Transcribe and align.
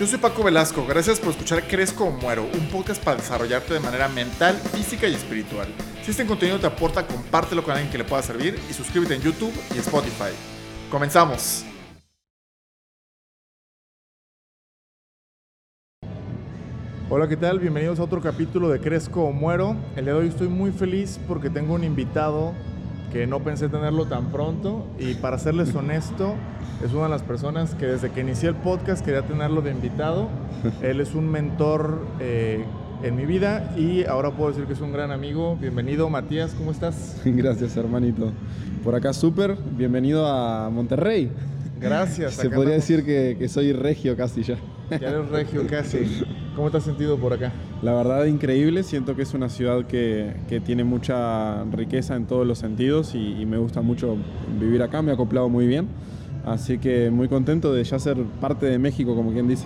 Yo 0.00 0.06
soy 0.06 0.18
Paco 0.18 0.42
Velasco, 0.42 0.86
gracias 0.86 1.20
por 1.20 1.28
escuchar 1.28 1.62
Crezco 1.68 2.06
o 2.06 2.10
Muero, 2.10 2.48
un 2.54 2.68
podcast 2.68 3.04
para 3.04 3.18
desarrollarte 3.18 3.74
de 3.74 3.80
manera 3.80 4.08
mental, 4.08 4.54
física 4.56 5.06
y 5.06 5.12
espiritual. 5.12 5.68
Si 6.02 6.10
este 6.10 6.24
contenido 6.24 6.58
te 6.58 6.66
aporta, 6.66 7.06
compártelo 7.06 7.62
con 7.62 7.72
alguien 7.74 7.92
que 7.92 7.98
le 7.98 8.04
pueda 8.04 8.22
servir 8.22 8.58
y 8.70 8.72
suscríbete 8.72 9.16
en 9.16 9.20
YouTube 9.20 9.52
y 9.74 9.78
Spotify. 9.78 10.32
Comenzamos. 10.90 11.66
Hola, 17.10 17.28
¿qué 17.28 17.36
tal? 17.36 17.58
Bienvenidos 17.58 18.00
a 18.00 18.04
otro 18.04 18.22
capítulo 18.22 18.70
de 18.70 18.80
Crezco 18.80 19.24
o 19.24 19.32
Muero. 19.32 19.76
El 19.96 20.06
día 20.06 20.14
de 20.14 20.20
hoy 20.20 20.28
estoy 20.28 20.48
muy 20.48 20.72
feliz 20.72 21.20
porque 21.28 21.50
tengo 21.50 21.74
un 21.74 21.84
invitado 21.84 22.54
que 23.12 23.26
no 23.26 23.40
pensé 23.40 23.68
tenerlo 23.68 24.06
tan 24.06 24.30
pronto 24.30 24.86
y 24.98 25.14
para 25.14 25.38
serles 25.38 25.74
honesto, 25.74 26.34
es 26.84 26.92
una 26.92 27.04
de 27.04 27.08
las 27.10 27.22
personas 27.22 27.74
que 27.74 27.86
desde 27.86 28.10
que 28.10 28.20
inicié 28.20 28.48
el 28.48 28.54
podcast 28.54 29.04
quería 29.04 29.22
tenerlo 29.22 29.62
de 29.62 29.70
invitado. 29.70 30.28
Él 30.82 31.00
es 31.00 31.14
un 31.14 31.30
mentor 31.30 32.06
eh, 32.20 32.64
en 33.02 33.16
mi 33.16 33.26
vida 33.26 33.74
y 33.76 34.04
ahora 34.04 34.30
puedo 34.30 34.50
decir 34.50 34.66
que 34.66 34.74
es 34.74 34.80
un 34.80 34.92
gran 34.92 35.10
amigo. 35.10 35.56
Bienvenido, 35.56 36.08
Matías, 36.08 36.54
¿cómo 36.54 36.70
estás? 36.70 37.20
Gracias, 37.24 37.76
hermanito. 37.76 38.32
Por 38.84 38.94
acá 38.94 39.12
súper, 39.12 39.56
bienvenido 39.76 40.26
a 40.26 40.70
Monterrey. 40.70 41.30
Gracias. 41.80 42.34
Se 42.36 42.48
podría 42.48 42.74
decir 42.74 43.04
que, 43.04 43.36
que 43.38 43.48
soy 43.48 43.72
regio 43.72 44.16
casi 44.16 44.42
ya. 44.42 44.56
Ya 44.90 45.08
eres 45.08 45.28
regio 45.28 45.66
casi. 45.66 46.22
¿Cómo 46.60 46.70
te 46.70 46.76
has 46.76 46.84
sentido 46.84 47.16
por 47.16 47.32
acá? 47.32 47.52
La 47.80 47.94
verdad, 47.94 48.26
increíble. 48.26 48.82
Siento 48.82 49.16
que 49.16 49.22
es 49.22 49.32
una 49.32 49.48
ciudad 49.48 49.86
que, 49.86 50.34
que 50.46 50.60
tiene 50.60 50.84
mucha 50.84 51.64
riqueza 51.72 52.16
en 52.16 52.26
todos 52.26 52.46
los 52.46 52.58
sentidos 52.58 53.14
y, 53.14 53.40
y, 53.40 53.46
me 53.46 53.56
gusta 53.56 53.80
mucho 53.80 54.18
vivir 54.60 54.82
acá. 54.82 55.00
Me 55.00 55.10
ha 55.10 55.14
acoplado 55.14 55.48
muy 55.48 55.66
bien. 55.66 55.88
Así 56.44 56.76
que 56.76 57.10
muy 57.10 57.28
contento 57.28 57.72
de 57.72 57.82
ya 57.82 57.98
ser 57.98 58.18
parte 58.42 58.66
de 58.66 58.78
México, 58.78 59.14
como 59.14 59.32
quien 59.32 59.48
dice. 59.48 59.64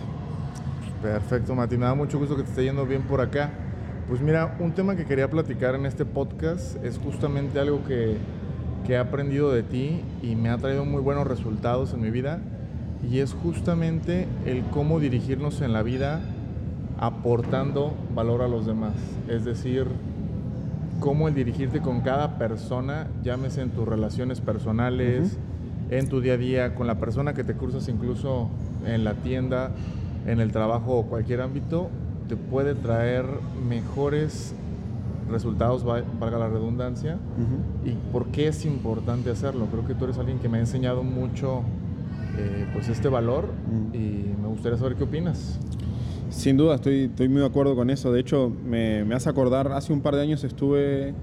Perfecto, 1.02 1.57
Mati. 1.57 1.77
Me 1.77 1.87
da 1.87 1.97
mucho 1.97 2.16
gusto 2.16 2.37
que 2.37 2.45
te 2.45 2.51
esté 2.51 2.62
yendo 2.62 2.87
bien 2.87 3.02
por 3.02 3.21
acá. 3.21 3.51
Pues 4.07 4.21
mira, 4.21 4.57
un 4.61 4.71
tema 4.71 4.95
que 4.95 5.05
quería 5.05 5.29
platicar 5.29 5.74
en 5.74 5.87
este 5.87 6.05
podcast 6.05 6.77
es 6.85 6.99
justamente 6.99 7.59
algo 7.59 7.83
que, 7.83 8.18
que 8.87 8.93
he 8.93 8.99
aprendido 8.99 9.51
de 9.51 9.65
ti 9.65 10.01
y 10.23 10.37
me 10.37 10.49
ha 10.49 10.59
traído 10.59 10.85
muy 10.85 11.02
buenos 11.02 11.27
resultados 11.27 11.93
en 11.93 12.02
mi 12.02 12.13
vida. 12.13 12.38
Y 13.11 13.18
es 13.18 13.33
justamente 13.33 14.29
el 14.46 14.63
cómo 14.66 15.01
dirigirnos 15.01 15.61
en 15.61 15.73
la 15.73 15.83
vida 15.83 16.21
aportando 16.98 17.92
valor 18.14 18.42
a 18.42 18.48
los 18.48 18.66
demás. 18.66 18.95
Es 19.28 19.45
decir, 19.45 19.87
cómo 21.00 21.28
el 21.28 21.34
dirigirte 21.34 21.80
con 21.80 22.00
cada 22.00 22.38
persona, 22.38 23.09
llámese 23.23 23.62
en 23.62 23.70
tus 23.70 23.87
relaciones 23.87 24.40
personales, 24.40 25.32
uh 25.32 25.90
-huh. 25.90 25.98
en 25.98 26.09
tu 26.09 26.20
día 26.20 26.34
a 26.34 26.37
día, 26.37 26.74
con 26.74 26.87
la 26.87 26.96
persona 26.96 27.34
que 27.34 27.45
te 27.45 27.54
cruzas 27.54 27.88
incluso 27.88 28.48
en 28.87 29.04
la 29.04 29.15
tienda, 29.15 29.70
en 30.26 30.40
el 30.40 30.52
trabajo 30.52 30.98
o 30.98 31.02
cualquier 31.06 31.40
ámbito, 31.42 31.90
te 32.28 32.37
puede 32.37 32.74
traer 32.74 33.26
mejores 33.68 34.54
resultados, 35.30 35.84
valga 35.84 36.38
la 36.38 36.48
redundancia. 36.48 37.15
Uh 37.15 37.88
-huh. 37.88 37.90
¿Y 37.90 38.12
por 38.12 38.26
qué 38.28 38.48
es 38.48 38.65
importante 38.65 39.30
hacerlo? 39.30 39.66
Creo 39.66 39.87
que 39.87 39.95
tú 39.95 40.04
eres 40.04 40.18
alguien 40.18 40.38
que 40.38 40.48
me 40.48 40.59
ha 40.59 40.60
enseñado 40.60 41.02
mucho 41.02 41.62
eh, 42.37 42.66
pues 42.72 42.88
este 42.88 43.09
valor 43.09 43.45
uh 43.45 43.92
-huh. 43.92 43.96
y 43.96 44.34
me 44.40 44.48
gustaría 44.48 44.78
saber 44.78 44.96
qué 44.96 45.04
opinas. 45.04 45.59
Sin 46.30 46.57
duda, 46.57 46.77
estoy, 46.77 47.09
muy 47.29 47.41
de 47.41 47.47
acuerdo 47.47 47.77
con 47.77 47.91
eso. 47.91 48.13
De 48.13 48.21
hecho, 48.21 48.51
me, 48.65 49.03
hace 49.15 49.29
acordar, 49.29 49.73
hace 49.73 49.93
un 49.93 50.01
par 50.01 50.17
de 50.17 50.23
años 50.23 50.45
estuve 50.45 51.15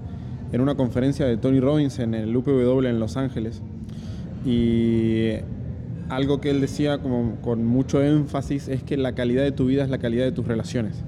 en 0.52 0.60
una 0.60 0.74
conferencia 0.74 1.26
de 1.26 1.36
Tony 1.36 1.60
Robbins 1.60 1.98
en 1.98 2.14
el 2.14 2.34
UPW 2.36 2.86
en 2.86 2.98
Los 2.98 3.16
Ángeles. 3.16 3.62
Y 4.44 5.32
algo 6.08 6.40
que 6.40 6.50
él 6.50 6.60
decía 6.60 6.98
con 6.98 7.64
mucho 7.64 8.02
énfasis 8.02 8.68
es 8.68 8.82
que 8.82 8.96
la 8.96 9.14
calidad 9.14 9.42
de 9.42 9.52
tu 9.52 9.66
vida 9.66 9.84
es 9.84 9.90
la 9.90 9.98
calidad 9.98 10.24
de 10.24 10.32
tus 10.32 10.46
relaciones. 10.46 11.02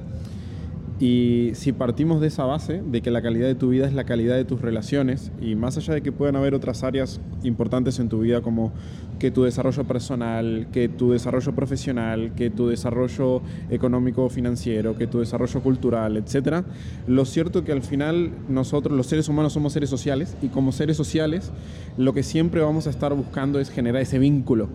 Y 1.00 1.50
si 1.54 1.72
partimos 1.72 2.20
de 2.20 2.28
esa 2.28 2.44
base, 2.44 2.80
de 2.84 3.02
que 3.02 3.10
la 3.10 3.20
calidad 3.20 3.48
de 3.48 3.56
tu 3.56 3.70
vida 3.70 3.86
es 3.86 3.94
la 3.94 4.04
calidad 4.04 4.36
de 4.36 4.44
tus 4.44 4.60
relaciones, 4.60 5.32
y 5.40 5.56
más 5.56 5.76
allá 5.76 5.94
de 5.94 6.02
que 6.02 6.12
puedan 6.12 6.36
haber 6.36 6.54
otras 6.54 6.84
áreas 6.84 7.20
importantes 7.42 7.98
en 7.98 8.08
tu 8.08 8.20
vida 8.20 8.42
como 8.42 8.72
que 9.18 9.32
tu 9.32 9.42
desarrollo 9.42 9.84
personal, 9.84 10.68
que 10.72 10.88
tu 10.88 11.10
desarrollo 11.10 11.52
profesional, 11.52 12.32
que 12.36 12.50
tu 12.50 12.68
desarrollo 12.68 13.42
económico 13.70 14.28
financiero, 14.28 14.96
que 14.96 15.08
tu 15.08 15.18
desarrollo 15.18 15.60
cultural, 15.62 16.16
etc. 16.16 16.64
Lo 17.08 17.24
cierto 17.24 17.60
es 17.60 17.64
que 17.64 17.72
al 17.72 17.82
final 17.82 18.30
nosotros 18.48 18.96
los 18.96 19.06
seres 19.06 19.28
humanos 19.28 19.52
somos 19.52 19.72
seres 19.72 19.90
sociales 19.90 20.36
y 20.42 20.48
como 20.48 20.72
seres 20.72 20.96
sociales 20.96 21.50
lo 21.96 22.12
que 22.12 22.22
siempre 22.22 22.60
vamos 22.60 22.86
a 22.86 22.90
estar 22.90 23.14
buscando 23.14 23.58
es 23.58 23.70
generar 23.70 24.02
ese 24.02 24.18
vínculo 24.18 24.68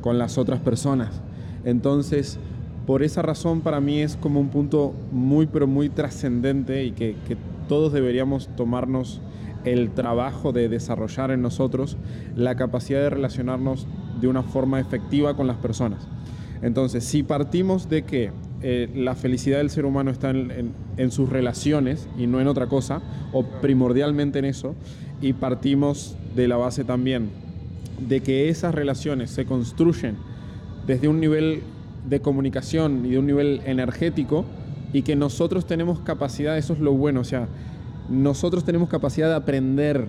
con 0.00 0.18
las 0.18 0.38
otras 0.38 0.60
personas. 0.60 1.20
Entonces, 1.64 2.38
por 2.86 3.02
esa 3.02 3.22
razón 3.22 3.60
para 3.60 3.80
mí 3.80 4.00
es 4.00 4.16
como 4.16 4.40
un 4.40 4.48
punto 4.48 4.94
muy 5.10 5.46
pero 5.46 5.66
muy 5.66 5.88
trascendente 5.88 6.84
y 6.84 6.92
que, 6.92 7.16
todos 7.68 7.94
deberíamos 7.94 8.50
tomarnos 8.56 9.22
el 9.64 9.90
trabajo 9.92 10.52
de 10.52 10.68
desarrollar 10.68 11.30
en 11.30 11.40
nosotros 11.40 11.96
la 12.36 12.56
capacidad 12.56 13.00
de 13.00 13.08
relacionarnos 13.08 13.86
de 14.20 14.28
una 14.28 14.42
forma 14.42 14.80
efectiva 14.80 15.34
con 15.34 15.46
las 15.46 15.56
personas. 15.56 16.06
Entonces, 16.60 17.04
si 17.04 17.22
partimos 17.22 17.88
de 17.88 18.02
que 18.02 18.32
eh, 18.60 18.90
la 18.94 19.14
felicidad 19.14 19.58
del 19.58 19.70
ser 19.70 19.86
humano 19.86 20.10
está 20.10 20.28
en, 20.28 21.10
sus 21.10 21.30
relaciones 21.30 22.06
y 22.18 22.26
no 22.26 22.38
en 22.38 22.48
otra 22.48 22.66
cosa, 22.66 23.00
o 23.32 23.44
primordialmente 23.44 24.40
en 24.40 24.44
eso, 24.44 24.74
y 25.22 25.32
partimos 25.32 26.16
de 26.36 26.48
la 26.48 26.58
base 26.58 26.84
también 26.84 27.30
de 27.98 28.20
que 28.20 28.50
esas 28.50 28.74
relaciones 28.74 29.30
se 29.30 29.46
construyen 29.46 30.16
desde 30.86 31.08
un 31.08 31.20
nivel 31.20 31.62
de 32.08 32.20
comunicación 32.20 33.06
y 33.06 33.10
de 33.10 33.18
un 33.18 33.26
nivel 33.26 33.60
energético 33.64 34.44
y 34.92 35.02
que 35.02 35.16
nosotros 35.16 35.66
tenemos 35.66 36.00
capacidad, 36.00 36.56
eso 36.56 36.72
es 36.72 36.78
lo 36.78 36.92
bueno, 36.92 37.20
o 37.20 37.24
sea, 37.24 37.48
nosotros 38.08 38.64
tenemos 38.64 38.88
capacidad 38.88 39.28
de 39.28 39.34
aprender 39.34 40.08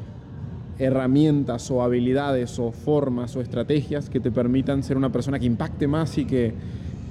herramientas 0.77 1.71
o 1.71 1.81
habilidades 1.81 2.59
o 2.59 2.71
formas 2.71 3.35
o 3.35 3.41
estrategias 3.41 4.09
que 4.09 4.19
te 4.19 4.31
permitan 4.31 4.83
ser 4.83 4.97
una 4.97 5.11
persona 5.11 5.39
que 5.39 5.45
impacte 5.45 5.87
más 5.87 6.17
y 6.17 6.25
que, 6.25 6.53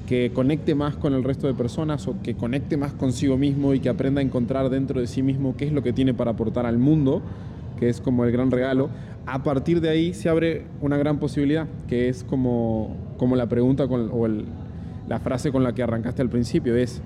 que 0.06 0.32
conecte 0.34 0.74
más 0.74 0.96
con 0.96 1.14
el 1.14 1.24
resto 1.24 1.46
de 1.46 1.54
personas 1.54 2.06
o 2.06 2.16
que 2.22 2.34
conecte 2.34 2.76
más 2.76 2.92
consigo 2.92 3.38
mismo 3.38 3.72
y 3.74 3.80
que 3.80 3.88
aprenda 3.88 4.20
a 4.20 4.24
encontrar 4.24 4.68
dentro 4.68 5.00
de 5.00 5.06
sí 5.06 5.22
mismo 5.22 5.56
qué 5.56 5.66
es 5.66 5.72
lo 5.72 5.82
que 5.82 5.92
tiene 5.92 6.12
para 6.12 6.32
aportar 6.32 6.66
al 6.66 6.78
mundo, 6.78 7.22
que 7.78 7.88
es 7.88 8.00
como 8.00 8.24
el 8.24 8.32
gran 8.32 8.50
regalo. 8.50 8.90
A 9.26 9.42
partir 9.42 9.80
de 9.80 9.88
ahí 9.88 10.12
se 10.12 10.28
abre 10.28 10.66
una 10.82 10.98
gran 10.98 11.18
posibilidad, 11.18 11.66
que 11.88 12.10
es 12.10 12.22
como, 12.24 12.94
como 13.16 13.34
la 13.36 13.48
pregunta 13.48 13.88
con, 13.88 14.10
o 14.12 14.26
el, 14.26 14.44
la 15.08 15.18
frase 15.18 15.52
con 15.52 15.62
la 15.62 15.74
que 15.74 15.82
arrancaste 15.82 16.22
al 16.22 16.30
principio, 16.30 16.76
es 16.76 17.00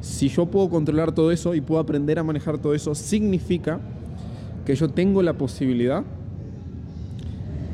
si 0.00 0.28
yo 0.28 0.46
puedo 0.46 0.68
controlar 0.68 1.12
todo 1.12 1.32
eso 1.32 1.54
y 1.54 1.60
puedo 1.60 1.80
aprender 1.80 2.18
a 2.18 2.22
manejar 2.22 2.58
todo 2.58 2.74
eso, 2.74 2.94
significa 2.94 3.80
que 4.64 4.74
yo 4.74 4.88
tengo 4.88 5.22
la 5.22 5.32
posibilidad 5.32 6.04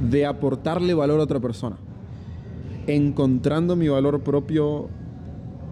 de 0.00 0.26
aportarle 0.26 0.94
valor 0.94 1.20
a 1.20 1.24
otra 1.24 1.40
persona, 1.40 1.76
encontrando 2.86 3.76
mi 3.76 3.88
valor 3.88 4.20
propio 4.20 4.88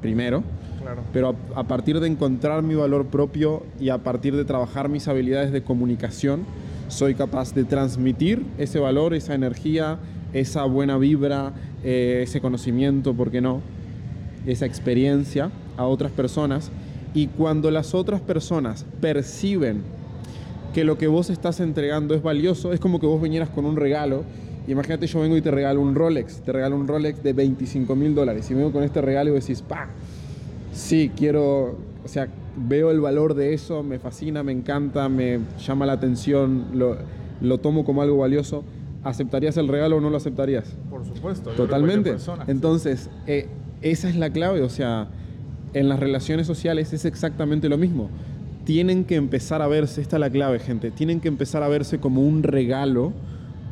primero, 0.01 0.43
claro. 0.81 1.03
pero 1.13 1.37
a, 1.55 1.61
a, 1.61 1.65
partir 1.65 2.01
de 2.01 2.09
encontrar 2.09 2.63
mi 2.63 2.75
valor 2.75 3.07
propio 3.07 3.63
y 3.79 3.91
a 3.91 3.99
partir 3.99 4.35
de 4.37 4.45
trabajar 4.45 4.89
mis 4.89 5.07
habilidades 5.09 5.53
de 5.53 5.63
comunicación, 5.63 6.45
soy 6.89 7.15
capaz 7.15 7.55
de 7.55 7.65
transmitir 7.65 8.45
ese 8.59 8.79
valor, 8.79 9.15
esa 9.15 9.35
energía, 9.35 9.99
esa 10.33 10.65
buena 10.65 10.99
vibra, 10.99 11.53
eh, 11.85 12.21
ese 12.25 12.41
conocimiento, 12.41 13.15
¿por 13.15 13.31
qué 13.31 13.41
no? 13.41 13.61
Esa 14.47 14.67
experiencia 14.67 15.51
a 15.77 15.87
otras 15.87 16.13
personas 16.13 16.71
y 17.15 17.27
cuando 17.27 17.71
las 17.71 17.95
otras 17.95 18.21
personas 18.21 18.87
perciben 19.01 19.83
que 20.73 20.85
lo 20.85 20.97
que 20.97 21.07
vos 21.07 21.29
estás 21.31 21.61
entregando 21.61 22.15
es 22.15 22.23
valioso, 22.23 22.73
es 22.73 22.81
como 22.81 22.99
que 22.99 23.07
vos 23.07 23.21
vinieras 23.21 23.51
con 23.51 23.67
un 23.67 23.77
regalo. 23.77 24.25
Imagínate, 24.67 25.07
yo 25.07 25.21
vengo 25.21 25.37
y 25.37 25.43
te 25.43 25.51
regalo 25.51 25.81
un 25.81 25.95
Rolex, 25.95 26.41
te 26.41 26.53
regalo 26.53 26.77
un 26.77 26.89
Rolex 26.89 27.23
de 27.23 27.33
25 27.33 27.95
mil 27.95 28.15
dólares. 28.15 28.51
Y 28.51 28.55
vengo 28.55 28.73
con 28.73 28.83
este 28.83 29.03
regalo 29.03 29.31
y 29.31 29.35
decís, 29.35 29.61
pa, 29.61 29.89
sí, 30.73 31.11
quiero, 31.15 31.77
o 32.05 32.09
sea, 32.09 32.29
veo 32.57 32.91
el 32.91 33.01
valor 33.01 33.35
de 33.35 33.53
eso, 33.53 33.83
me 33.83 33.99
fascina, 33.99 34.43
me 34.43 34.53
encanta, 34.53 35.09
me 35.09 35.41
llama 35.59 35.85
la 35.85 35.95
atención, 35.95 36.69
lo, 36.73 36.97
lo 37.41 37.59
tomo 37.59 37.85
como 37.85 38.01
algo 38.01 38.17
valioso. 38.17 38.65
¿Aceptarías 39.05 39.57
el 39.57 39.67
regalo 39.67 39.97
o 39.97 40.01
no 40.01 40.11
lo 40.11 40.17
aceptarías? 40.17 40.77
Por 40.89 41.05
supuesto. 41.05 41.51
Totalmente. 41.51 42.13
Persona, 42.13 42.45
Entonces, 42.47 43.11
eh, 43.27 43.49
esa 43.83 44.09
es 44.09 44.17
la 44.17 44.31
clave, 44.31 44.63
o 44.63 44.69
sea, 44.69 45.09
en 45.75 45.89
las 45.89 45.99
relaciones 45.99 46.47
sociales 46.47 46.93
es 46.93 47.05
exactamente 47.05 47.69
lo 47.69 47.79
mismo. 47.79 48.11
Tienen 48.65 49.05
que 49.05 49.17
empezar 49.17 49.63
a 49.63 49.69
verse, 49.69 50.01
esta 50.01 50.17
es 50.17 50.21
la 50.21 50.31
clave, 50.31 50.59
gente, 50.59 50.91
tienen 50.91 51.21
que 51.21 51.29
empezar 51.29 51.63
a 51.63 51.69
verse 51.69 51.99
como 51.99 52.23
un 52.23 52.43
regalo 52.43 53.13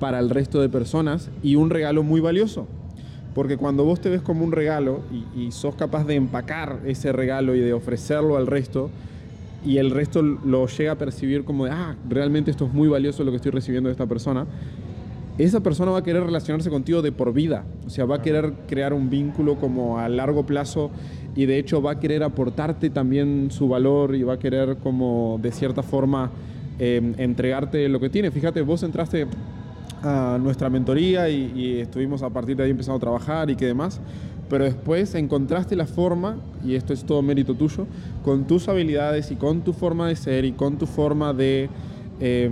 para 0.01 0.19
el 0.19 0.31
resto 0.31 0.61
de 0.61 0.69
personas 0.69 1.31
y 1.43 1.57
un 1.57 1.71
regalo 1.71 2.03
muy 2.03 2.21
valioso. 2.21 2.67
Porque 3.35 3.57
cuando 3.57 3.85
vos 3.85 4.01
te 4.01 4.09
ves 4.09 4.23
como 4.23 4.45
un 4.45 4.51
regalo 4.51 5.03
y, 5.12 5.45
y 5.45 5.53
sos 5.53 5.77
capaz 5.77 6.05
de 6.05 6.17
empacar 6.17 6.81
ese 6.85 7.12
regalo 7.12 7.55
y 7.55 7.61
de 7.61 7.73
ofrecerlo 7.73 8.37
al 8.37 8.49
resto, 8.49 8.91
y 9.65 9.77
el 9.77 9.91
resto 9.91 10.23
lo 10.23 10.67
llega 10.67 10.93
a 10.93 10.97
percibir 10.97 11.45
como 11.45 11.67
de, 11.67 11.73
ah, 11.73 11.95
realmente 12.09 12.51
esto 12.51 12.67
es 12.67 12.73
muy 12.73 12.89
valioso 12.89 13.25
lo 13.25 13.31
que 13.31 13.37
estoy 13.37 13.53
recibiendo 13.53 13.89
de 13.89 13.93
esta 13.93 14.07
persona, 14.07 14.47
esa 15.38 15.61
persona 15.61 15.91
va 15.91 15.99
a 15.99 16.03
querer 16.03 16.23
relacionarse 16.23 16.71
contigo 16.71 17.03
de 17.03 17.12
por 17.12 17.32
vida. 17.32 17.65
O 17.87 17.91
sea, 17.91 18.05
va 18.05 18.17
a 18.17 18.23
querer 18.23 18.53
crear 18.67 18.93
un 18.93 19.09
vínculo 19.09 19.56
como 19.56 19.99
a 19.99 20.09
largo 20.09 20.44
plazo 20.44 20.91
y 21.35 21.47
de 21.47 21.59
hecho 21.59 21.81
va 21.81 21.93
a 21.93 22.00
querer 22.00 22.23
aportarte 22.23 22.91
también 22.91 23.49
su 23.50 23.69
valor 23.69 24.15
y 24.15 24.23
va 24.23 24.35
a 24.35 24.38
querer 24.38 24.77
como 24.77 25.38
de 25.43 25.53
cierta 25.53 25.82
forma 25.82 26.31
eh, 26.79 27.15
entregarte 27.19 27.88
lo 27.88 28.00
que 28.00 28.11
tiene. 28.11 28.31
Fíjate, 28.31 28.62
vos 28.62 28.82
entraste 28.82 29.27
a 30.03 30.38
nuestra 30.41 30.71
mentoría 30.71 31.29
y, 31.29 31.53
y, 31.55 31.81
estuvimos 31.81 32.23
a 32.23 32.31
partir 32.31 32.56
de 32.56 32.65
ahí 32.65 32.71
empezando 32.71 32.97
a 32.97 33.00
trabajar 33.00 33.50
y 33.50 33.56
qué 33.56 33.67
demás, 33.67 34.00
pero 34.49 34.65
después 34.65 35.15
encontraste 35.15 35.76
la 35.76 35.87
forma, 35.87 36.38
y 36.65 36.75
esto 36.75 36.94
es 36.94 37.05
todo 37.05 37.21
mérito 37.21 37.55
tuyo, 37.55 37.87
con 38.25 38.47
tus 38.47 38.69
habilidades 38.69 39.31
y 39.31 39.37
con 39.37 39.61
tu 39.61 39.75
forma 39.75 40.09
de 40.09 40.17
ser 40.17 40.44
y 40.44 40.53
con 40.53 40.79
tu 40.79 40.87
forma 40.87 41.33
de... 41.35 41.69
Eh, 42.19 42.50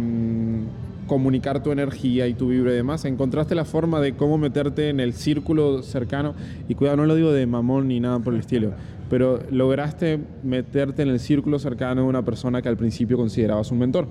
comunicar 1.08 1.60
tu 1.62 1.72
energía 1.72 2.28
y 2.28 2.34
tu 2.34 2.48
vibra 2.48 2.70
y 2.72 2.76
demás, 2.76 3.04
encontraste 3.04 3.56
la 3.56 3.64
forma 3.64 4.00
de 4.00 4.14
cómo 4.14 4.38
meterte 4.38 4.90
en 4.90 5.00
el 5.00 5.14
círculo 5.14 5.82
cercano, 5.82 6.34
y 6.68 6.76
cuidado, 6.76 6.98
no 6.98 7.06
lo 7.06 7.16
digo 7.16 7.32
de 7.32 7.46
mamón 7.46 7.88
ni 7.88 7.98
nada 7.98 8.20
por 8.20 8.34
el 8.34 8.40
estilo, 8.40 8.70
pero 9.10 9.40
lograste 9.50 10.20
meterte 10.44 11.02
en 11.02 11.08
el 11.08 11.18
círculo 11.18 11.58
cercano 11.58 12.02
de 12.02 12.06
una 12.06 12.22
persona 12.22 12.62
que 12.62 12.68
al 12.68 12.76
principio 12.76 13.16
considerabas 13.16 13.72
un 13.72 13.78
mentor. 13.78 14.06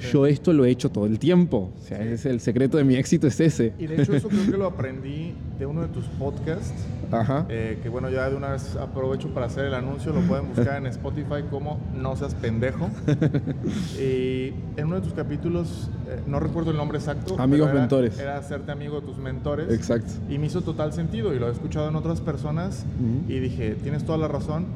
Yo 0.00 0.26
esto 0.26 0.52
lo 0.52 0.64
he 0.64 0.70
hecho 0.70 0.90
todo 0.90 1.06
el 1.06 1.18
tiempo. 1.18 1.72
O 1.76 1.86
sea, 1.86 2.02
es 2.02 2.26
el 2.26 2.40
secreto 2.40 2.78
de 2.78 2.84
mi 2.84 2.96
éxito 2.96 3.26
es 3.26 3.40
ese. 3.40 3.72
Y 3.78 3.86
de 3.86 4.02
hecho 4.02 4.14
eso 4.14 4.28
creo 4.30 4.44
que 4.50 4.56
lo 4.56 4.66
aprendí 4.66 5.34
de 5.58 5.66
uno 5.66 5.82
de 5.82 5.88
tus 5.88 6.04
podcasts. 6.06 6.86
Ajá. 7.10 7.46
Eh, 7.48 7.80
que 7.82 7.88
bueno, 7.88 8.08
ya 8.08 8.30
de 8.30 8.36
una 8.36 8.50
vez 8.50 8.76
aprovecho 8.76 9.28
para 9.34 9.46
hacer 9.46 9.64
el 9.64 9.74
anuncio. 9.74 10.12
Lo 10.12 10.20
pueden 10.20 10.48
buscar 10.48 10.76
en 10.78 10.86
Spotify 10.86 11.44
como 11.50 11.80
No 11.94 12.16
Seas 12.16 12.34
Pendejo. 12.34 12.88
y 14.00 14.52
en 14.76 14.86
uno 14.86 14.96
de 14.96 15.02
tus 15.02 15.12
capítulos, 15.12 15.90
eh, 16.08 16.20
no 16.26 16.40
recuerdo 16.40 16.70
el 16.70 16.76
nombre 16.76 16.98
exacto. 16.98 17.36
Amigos 17.38 17.70
era, 17.70 17.80
mentores. 17.80 18.18
Era 18.18 18.38
hacerte 18.38 18.72
amigo 18.72 19.00
de 19.00 19.06
tus 19.06 19.18
mentores. 19.18 19.72
Exacto. 19.72 20.12
Y 20.28 20.38
me 20.38 20.46
hizo 20.46 20.62
total 20.62 20.92
sentido. 20.92 21.34
Y 21.34 21.38
lo 21.38 21.48
he 21.48 21.52
escuchado 21.52 21.88
en 21.88 21.96
otras 21.96 22.20
personas. 22.20 22.84
Uh 23.00 23.28
-huh. 23.28 23.36
Y 23.36 23.40
dije, 23.40 23.76
tienes 23.82 24.04
toda 24.04 24.18
la 24.18 24.28
razón. 24.28 24.66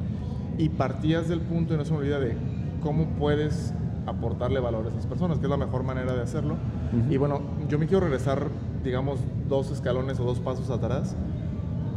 Y 0.57 0.69
partías 0.69 1.27
del 1.27 1.41
punto, 1.41 1.73
y 1.73 1.77
no 1.77 1.83
se 1.83 1.91
me 1.91 1.97
olvida, 1.97 2.19
de 2.19 2.33
cómo 2.81 3.07
puedes 3.17 3.73
aportarle 4.05 4.59
valor 4.59 4.85
a 4.85 4.89
esas 4.89 5.05
personas, 5.05 5.39
que 5.39 5.45
es 5.45 5.49
la 5.49 5.57
mejor 5.57 5.83
manera 5.83 6.13
de 6.13 6.21
hacerlo. 6.21 6.53
Uh 6.53 6.97
-huh. 7.09 7.13
Y 7.13 7.17
bueno, 7.17 7.41
yo 7.69 7.79
me 7.79 7.87
quiero 7.87 8.01
regresar, 8.01 8.47
digamos, 8.83 9.19
dos 9.49 9.71
escalones 9.71 10.19
o 10.19 10.23
dos 10.23 10.39
pasos 10.39 10.69
atrás, 10.69 11.15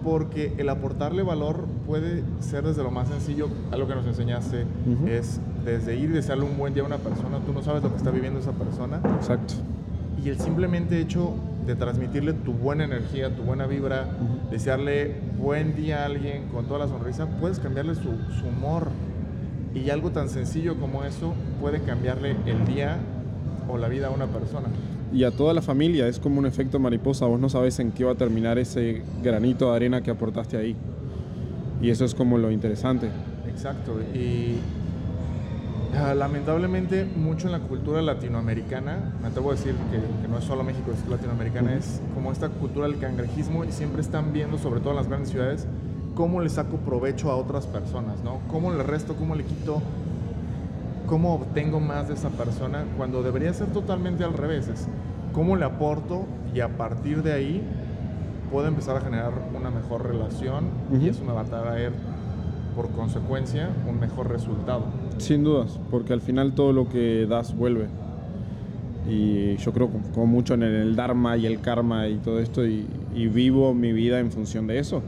porque 0.05 0.55
el 0.59 0.69
aportarle 0.69 1.23
valor 1.23 1.67
puede 1.87 2.23
ser 2.41 2.65
desde 2.65 2.83
lo 2.83 2.91
más 2.91 3.09
sencillo, 3.09 3.49
algo 3.73 3.87
que 3.89 3.95
nos 3.95 4.07
enseñaste, 4.07 4.63
uh 4.63 4.91
-huh. 4.91 5.09
es 5.09 5.41
desde 5.65 5.97
ir 5.97 6.11
y 6.11 6.13
desearle 6.15 6.45
un 6.45 6.57
buen 6.57 6.73
día 6.73 6.83
a 6.83 6.87
una 6.87 6.99
persona, 6.99 7.41
tú 7.45 7.53
no 7.53 7.63
sabes 7.63 7.83
lo 7.83 7.91
que 7.91 7.97
está 7.97 8.11
viviendo 8.11 8.41
esa 8.41 8.53
persona. 8.53 9.01
Exacto. 9.17 9.55
Y 10.25 10.31
el 10.31 10.39
simplemente 10.39 11.01
hecho 11.01 11.35
de 11.67 11.77
transmitirle 11.77 12.33
tu 12.33 12.53
buena 12.53 12.85
energía, 12.85 13.35
tu 13.37 13.43
buena 13.43 13.67
vibra, 13.67 14.03
uh 14.03 14.47
-huh. 14.47 14.51
desearle 14.51 15.17
buen 15.39 15.75
día 15.77 16.03
a 16.03 16.07
alguien 16.07 16.49
con 16.49 16.65
toda 16.65 16.81
la 16.81 16.89
sonrisa, 16.89 17.27
puedes 17.41 17.59
cambiarle 17.59 17.95
su, 17.95 18.11
su 18.41 18.47
humor, 18.47 18.89
y 19.85 19.91
algo 19.91 20.11
tan 20.11 20.29
sencillo 20.29 20.77
como 20.77 21.05
eso 21.05 21.35
puede 21.61 21.81
cambiarle 21.81 22.37
el 22.47 22.67
día 22.67 22.99
o 23.69 23.79
la 23.79 23.89
vida 23.89 24.09
a 24.09 24.11
una 24.11 24.27
persona. 24.27 24.69
Y 25.13 25.25
a 25.25 25.31
toda 25.31 25.55
la 25.55 25.63
familia, 25.63 26.07
es 26.07 26.19
como 26.19 26.39
un 26.39 26.47
efecto 26.47 26.79
mariposa, 26.79 27.27
vos 27.27 27.41
no 27.41 27.49
sabes 27.49 27.79
en 27.79 27.93
qué 27.93 28.05
va 28.05 28.13
a 28.13 28.15
terminar 28.15 28.59
ese 28.59 29.03
granito 29.23 29.71
de 29.71 29.77
arena 29.77 30.03
que 30.03 30.11
aportaste 30.11 30.57
ahí. 30.57 30.77
Y 31.81 31.91
eso 31.91 32.05
es 32.05 32.15
como 32.15 32.37
lo 32.39 32.51
interesante. 32.51 33.09
Exacto, 33.49 33.99
y 34.15 34.59
uh, 35.95 36.15
lamentablemente 36.15 37.05
mucho 37.05 37.47
en 37.47 37.53
la 37.53 37.61
cultura 37.61 38.03
latinoamericana, 38.03 39.15
me 39.21 39.29
atrevo 39.29 39.51
a 39.51 39.55
decir 39.55 39.75
que, 39.91 39.97
que 40.23 40.29
no 40.29 40.39
es 40.39 40.45
solo 40.45 40.63
México, 40.63 40.93
es 40.93 41.09
latinoamericana, 41.09 41.71
uh 41.71 41.75
-huh. 41.75 41.79
es 41.79 42.01
como 42.15 42.31
esta 42.31 42.49
cultura 42.49 42.87
del 42.87 42.99
cangrejismo 42.99 43.65
y 43.65 43.73
siempre 43.73 44.03
están 44.03 44.33
viendo, 44.33 44.59
sobre 44.59 44.81
todo 44.81 44.91
en 44.91 44.97
las 44.97 45.09
grandes 45.09 45.31
ciudades, 45.31 45.67
cómo 46.19 46.41
le 46.41 46.49
saco 46.49 46.79
provecho 46.79 47.31
a 47.31 47.37
otras 47.37 47.69
personas, 47.69 48.25
¿no? 48.25 48.41
¿Cómo 48.51 48.73
le 48.73 48.83
resto, 48.83 49.15
cómo 49.15 49.37
le 49.37 49.45
quito, 49.45 49.81
cómo 51.07 51.33
obtengo 51.35 51.79
más 51.79 52.09
de 52.09 52.15
esa 52.15 52.31
persona? 52.31 52.85
Cuando 52.97 53.23
debería 53.23 53.55
ser 53.55 53.69
totalmente 53.69 54.25
al 54.25 54.33
revés, 54.33 54.67
es 54.67 54.89
cómo 55.33 55.55
le 55.55 55.65
aporto 55.65 56.27
y 56.53 56.59
a 56.59 56.77
partir 56.77 57.23
de 57.23 57.35
ahí 57.35 57.63
puedo 58.51 58.67
empezar 58.67 58.97
a 58.97 59.01
generar 59.01 59.31
una 59.57 59.71
mejor 59.71 60.09
relación 60.09 60.65
uh 60.91 60.97
-huh. 60.97 61.03
y 61.03 61.09
eso 61.09 61.25
me 61.25 61.33
va 61.33 61.43
a 61.43 61.45
traer, 61.45 61.93
por 62.75 62.91
consecuencia, 62.91 63.69
un 63.89 64.01
mejor 64.01 64.29
resultado. 64.29 64.87
Sin 65.19 65.45
dudas, 65.45 65.79
porque 65.89 66.15
al 66.15 66.21
final 66.21 66.53
todo 66.53 66.73
lo 66.73 66.89
que 66.89 67.27
das 67.29 67.57
vuelve. 67.57 67.87
Y 69.09 69.57
yo 69.59 69.73
creo 69.73 69.89
como 70.13 70.27
mucho 70.27 70.55
en 70.55 70.65
el 70.65 70.97
Dharma 70.97 71.37
y 71.37 71.47
el 71.47 71.61
Karma 71.61 72.09
y 72.09 72.17
todo 72.17 72.41
esto 72.41 72.67
y, 72.67 72.89
y 73.15 73.29
vivo 73.29 73.73
mi 73.73 73.93
vida 73.93 74.19
en 74.19 74.33
función 74.33 74.67
de 74.67 74.81
eso 74.81 75.01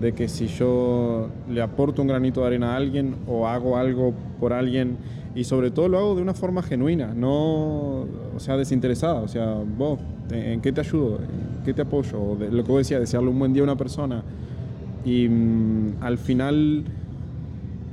de 0.00 0.12
que 0.12 0.28
si 0.28 0.46
yo 0.46 1.28
le 1.50 1.62
aporto 1.62 2.02
un 2.02 2.08
granito 2.08 2.40
de 2.42 2.46
arena 2.48 2.74
a 2.74 2.76
alguien 2.76 3.16
o 3.26 3.46
hago 3.46 3.76
algo 3.76 4.12
por 4.38 4.52
alguien 4.52 4.96
y 5.34 5.44
sobre 5.44 5.70
todo 5.70 5.88
lo 5.88 5.98
hago 5.98 6.16
de 6.16 6.22
una 6.22 6.34
forma 6.34 6.62
genuina, 6.62 7.12
no, 7.14 8.00
o 8.34 8.38
sea, 8.38 8.56
desinteresada, 8.56 9.20
o 9.20 9.28
sea, 9.28 9.56
vos, 9.76 10.00
¿en 10.30 10.60
qué 10.60 10.72
te 10.72 10.80
ayudo? 10.80 11.18
¿En 11.18 11.64
qué 11.64 11.74
te 11.74 11.82
apoyo? 11.82 12.20
O 12.20 12.38
lo 12.38 12.64
que 12.64 12.72
vos 12.72 12.78
decías, 12.78 13.00
desearle 13.00 13.28
un 13.28 13.38
buen 13.38 13.52
día 13.52 13.62
a 13.62 13.64
una 13.64 13.76
persona. 13.76 14.22
Y 15.04 15.28
mmm, 15.28 15.96
al 16.00 16.18
final 16.18 16.84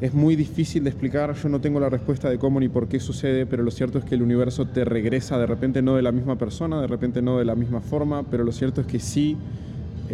es 0.02 0.14
muy 0.14 0.36
difícil 0.36 0.84
de 0.84 0.90
explicar, 0.90 1.34
yo 1.34 1.50
no 1.50 1.62
tengo 1.62 1.80
la 1.80 1.90
respuesta 1.90 2.30
de 2.30 2.38
cómo 2.38 2.60
ni 2.60 2.68
por 2.68 2.88
qué 2.88 3.00
sucede, 3.00 3.46
pero 3.46 3.64
lo 3.64 3.72
cierto 3.72 4.00
es 4.00 4.06
que 4.06 4.16
el 4.16 4.22
universo 4.22 4.66
te 4.66 4.84
regresa 4.84 5.38
de 5.38 5.46
repente 5.46 5.82
no 5.82 5.96
de 5.96 6.02
la 6.02 6.12
misma 6.12 6.38
persona, 6.38 6.82
de 6.82 6.88
repente 6.88 7.22
no 7.22 7.38
de 7.38 7.46
la 7.46 7.56
misma 7.56 7.80
forma, 7.80 8.24
pero 8.24 8.44
lo 8.44 8.52
cierto 8.52 8.82
es 8.82 8.88
que 8.88 9.00
sí 9.00 9.38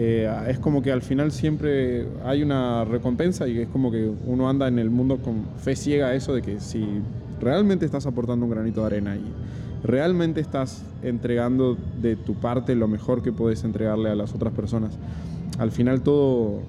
eh, 0.02 0.32
es 0.48 0.60
como 0.60 0.82
que 0.82 0.94
al 0.94 1.02
final 1.02 1.30
siempre 1.34 2.08
hay 2.24 2.42
una 2.42 2.86
recompensa 2.86 3.50
y 3.50 3.60
es 3.60 3.68
como 3.68 3.92
que 3.92 4.10
uno 4.26 4.48
anda 4.48 4.70
en 4.70 4.80
el 4.80 4.90
mundo 4.90 5.18
con 5.18 5.44
fe 5.62 5.76
ciega 5.76 6.08
a 6.08 6.16
eso 6.16 6.34
de 6.34 6.42
que 6.42 6.62
si 6.62 7.02
realmente 7.42 7.86
estás 7.86 8.06
aportando 8.06 8.46
un 8.46 8.52
granito 8.52 8.80
de 8.80 8.88
arena 8.88 9.18
y 9.18 9.26
realmente 9.86 10.40
estás 10.40 10.84
entregando 11.04 11.76
de 12.02 12.16
tu 12.16 12.36
parte 12.36 12.76
lo 12.76 12.88
mejor 12.88 13.22
que 13.22 13.34
puedes 13.34 13.66
entregarle 13.66 14.10
a 14.10 14.16
las 14.16 14.34
otras 14.34 14.54
personas, 14.54 14.98
al 15.58 15.72
final 15.72 16.02
todo, 16.02 16.62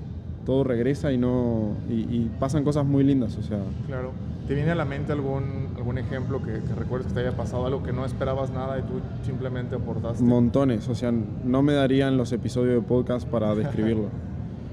todo 0.44 0.65
regresa 0.65 1.12
y, 1.12 1.17
no, 1.19 1.75
y, 1.88 2.00
y 2.00 2.31
pasan 2.41 2.65
cosas 2.65 2.85
muy 2.85 3.05
lindas. 3.05 3.37
O 3.37 3.43
sea, 3.43 3.61
claro. 3.87 4.11
¿Te 4.50 4.56
viene 4.56 4.73
a 4.73 4.75
la 4.75 4.85
mente 4.85 5.12
algún, 5.12 5.69
algún 5.76 5.97
ejemplo 5.97 6.43
que, 6.43 6.55
que, 6.55 6.75
recuerdes 6.76 7.06
que 7.06 7.14
te 7.14 7.20
haya 7.20 7.37
pasado, 7.37 7.67
algo 7.67 7.85
que 7.85 7.93
no 7.93 8.05
esperabas 8.05 8.50
nada 8.50 8.81
y 8.81 8.82
tú 8.82 8.94
simplemente 9.25 9.76
aportaste? 9.76 10.25
Montones, 10.25 10.88
o 10.88 10.94
sea, 10.97 11.12
no 11.12 11.62
me 11.62 11.73
darían 11.73 12.17
los 12.17 12.32
episodios 12.32 12.75
de 12.75 12.81
podcast 12.81 13.29
para 13.29 13.55
describirlo. 13.55 14.08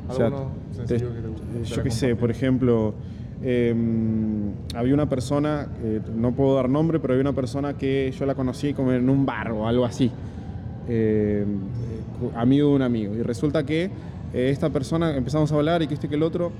o 0.09 0.13
sea, 0.15 0.31
sencillo 0.71 1.09
te, 1.09 1.21
que 1.21 1.59
te 1.59 1.63
Yo 1.63 1.83
qué 1.83 1.91
sé, 1.91 2.15
por 2.15 2.31
ejemplo, 2.31 2.95
eh, 3.43 3.75
había 4.73 4.95
una 4.95 5.07
persona, 5.07 5.67
eh, 5.83 6.01
no 6.15 6.31
puedo 6.31 6.55
dar 6.55 6.69
nombre, 6.69 6.99
pero 6.99 7.13
había 7.13 7.21
una 7.21 7.35
persona 7.35 7.77
que 7.77 8.11
yo 8.17 8.25
la 8.25 8.33
conocí 8.33 8.73
como 8.73 8.93
en 8.93 9.07
un 9.11 9.27
bar 9.27 9.51
o 9.51 9.67
algo 9.67 9.85
así, 9.85 10.09
eh, 10.89 11.45
amigo 12.35 12.69
de 12.69 12.75
un 12.77 12.81
amigo, 12.81 13.13
y 13.13 13.21
resulta 13.21 13.63
que 13.63 13.91
esta 14.33 14.71
persona 14.71 15.15
empezamos 15.15 15.51
a 15.51 15.55
hablar 15.55 15.83
y 15.83 15.87
que 15.87 15.93
este 15.93 16.09
que 16.09 16.15
el 16.15 16.23
otro, 16.23 16.51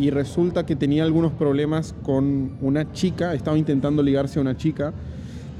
y 0.00 0.08
resulta 0.08 0.64
que 0.64 0.76
tenía 0.76 1.04
algunos 1.04 1.30
problemas 1.32 1.94
con 2.02 2.52
una 2.62 2.90
chica, 2.92 3.34
estaba 3.34 3.58
intentando 3.58 4.02
ligarse 4.02 4.38
a 4.38 4.42
una 4.42 4.56
chica, 4.56 4.94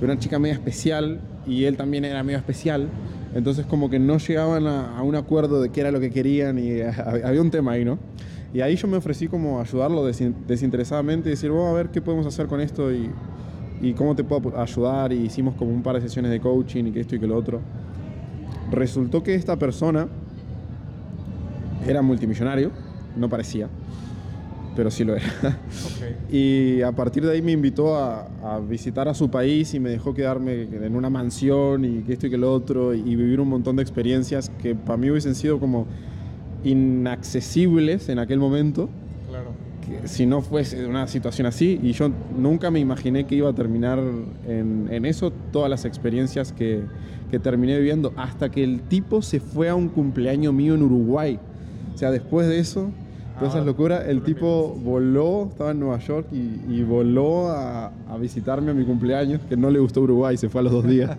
una 0.00 0.18
chica 0.18 0.38
media 0.38 0.54
especial, 0.54 1.20
y 1.46 1.64
él 1.64 1.76
también 1.76 2.06
era 2.06 2.22
medio 2.22 2.38
especial, 2.38 2.88
entonces 3.34 3.66
como 3.66 3.90
que 3.90 3.98
no 3.98 4.16
llegaban 4.16 4.66
a, 4.66 4.96
a 4.96 5.02
un 5.02 5.14
acuerdo 5.14 5.60
de 5.60 5.68
qué 5.68 5.82
era 5.82 5.90
lo 5.90 6.00
que 6.00 6.10
querían 6.10 6.58
y 6.58 6.80
había 7.24 7.42
un 7.42 7.50
tema 7.50 7.72
ahí, 7.72 7.84
¿no? 7.84 7.98
Y 8.54 8.62
ahí 8.62 8.76
yo 8.76 8.88
me 8.88 8.96
ofrecí 8.96 9.28
como 9.28 9.60
ayudarlo 9.60 10.06
desinteresadamente 10.06 11.28
y 11.28 11.32
decir, 11.32 11.50
vamos 11.50 11.68
a 11.68 11.74
ver 11.74 11.90
qué 11.90 12.00
podemos 12.00 12.26
hacer 12.26 12.46
con 12.46 12.62
esto 12.62 12.90
y, 12.90 13.10
y 13.82 13.92
cómo 13.92 14.16
te 14.16 14.24
puedo 14.24 14.58
ayudar, 14.58 15.12
y 15.12 15.18
hicimos 15.18 15.54
como 15.54 15.70
un 15.70 15.82
par 15.82 15.96
de 15.96 16.00
sesiones 16.00 16.30
de 16.30 16.40
coaching 16.40 16.86
y 16.86 16.92
que 16.92 17.00
esto 17.00 17.14
y 17.14 17.20
que 17.20 17.26
lo 17.26 17.36
otro. 17.36 17.60
Resultó 18.70 19.22
que 19.22 19.34
esta 19.34 19.58
persona 19.58 20.08
era 21.86 22.00
multimillonario, 22.00 22.70
no 23.16 23.28
parecía, 23.28 23.68
pero 24.76 24.90
sí 24.90 25.04
lo 25.04 25.16
era. 25.16 25.58
Okay. 25.96 26.78
Y 26.78 26.82
a 26.82 26.92
partir 26.92 27.24
de 27.24 27.32
ahí 27.32 27.42
me 27.42 27.52
invitó 27.52 27.96
a, 27.96 28.28
a, 28.42 28.60
visitar 28.60 29.08
a 29.08 29.14
su 29.14 29.30
país 29.30 29.74
y 29.74 29.80
me 29.80 29.90
dejó 29.90 30.14
quedarme 30.14 30.62
en 30.62 30.94
una 30.94 31.10
mansión 31.10 31.84
y 31.84 32.02
que 32.02 32.12
esto 32.12 32.26
y 32.26 32.30
que 32.30 32.38
lo 32.38 32.52
otro 32.52 32.94
y 32.94 33.16
vivir 33.16 33.40
un 33.40 33.48
montón 33.48 33.76
de 33.76 33.82
experiencias 33.82 34.50
que 34.62 34.74
para 34.74 34.96
mí 34.96 35.10
hubiesen 35.10 35.34
sido 35.34 35.58
como 35.58 35.86
inaccesibles 36.64 38.08
en 38.08 38.18
aquel 38.18 38.38
momento. 38.38 38.88
Claro. 39.28 39.52
Que 39.86 40.06
si 40.06 40.26
no 40.26 40.42
fuese 40.42 40.86
una 40.86 41.06
situación 41.06 41.46
así 41.46 41.80
y 41.82 41.92
yo 41.92 42.10
nunca 42.36 42.70
me 42.70 42.80
imaginé 42.80 43.26
que 43.26 43.34
iba 43.34 43.48
a 43.48 43.54
terminar 43.54 43.98
en, 44.46 44.88
en 44.90 45.04
eso 45.04 45.32
todas 45.52 45.70
las 45.70 45.84
experiencias 45.84 46.52
que, 46.52 46.82
que 47.30 47.38
terminé 47.38 47.78
viviendo 47.78 48.12
hasta 48.16 48.50
que 48.50 48.62
el 48.62 48.82
tipo 48.82 49.22
se 49.22 49.40
fue 49.40 49.68
a 49.68 49.74
un 49.74 49.88
cumpleaños 49.88 50.52
mío 50.52 50.74
en 50.74 50.82
Uruguay. 50.82 51.38
O 51.94 51.98
sea, 51.98 52.10
después 52.10 52.46
de 52.48 52.58
eso 52.58 52.90
todas 53.40 53.54
esas 53.54 53.66
locuras. 53.66 54.06
El 54.06 54.22
tipo 54.22 54.78
voló, 54.84 55.48
estaba 55.50 55.72
en 55.72 55.80
Nueva 55.80 55.98
York 55.98 56.26
y, 56.32 56.82
voló 56.82 57.48
a, 57.48 57.90
visitarme 58.20 58.70
a 58.70 58.74
mi 58.74 58.84
cumpleaños, 58.84 59.40
que 59.48 59.56
no 59.56 59.70
le 59.70 59.78
gustó 59.78 60.02
Uruguay, 60.02 60.36
se 60.36 60.48
fue 60.48 60.60
a 60.60 60.64
los 60.64 60.72
dos 60.72 60.86
días. 60.86 61.16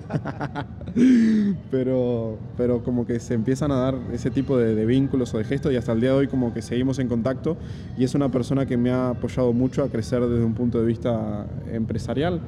pero, 1.71 2.37
pero 2.57 2.83
como 2.83 3.07
que 3.07 3.19
se 3.19 3.33
empiezan 3.33 3.71
a 3.71 3.75
dar 3.75 3.95
ese 4.13 4.29
tipo 4.29 4.57
de, 4.57 4.75
de, 4.75 4.85
vínculos 4.85 5.33
o 5.33 5.39
de 5.39 5.45
gestos 5.45 5.73
y 5.73 5.77
hasta 5.77 5.93
el 5.93 6.01
día 6.01 6.11
de 6.11 6.17
hoy 6.17 6.27
como 6.27 6.53
que 6.53 6.61
seguimos 6.61 6.99
en 6.99 7.07
contacto 7.07 7.57
y 7.97 8.03
es 8.03 8.13
una 8.13 8.29
persona 8.29 8.65
que 8.65 8.77
me 8.77 8.91
ha 8.91 9.09
apoyado 9.09 9.51
mucho 9.53 9.83
a 9.83 9.89
crecer 9.89 10.21
desde 10.21 10.43
un 10.43 10.53
punto 10.53 10.79
de 10.79 10.85
vista 10.85 11.47
empresarial. 11.71 12.39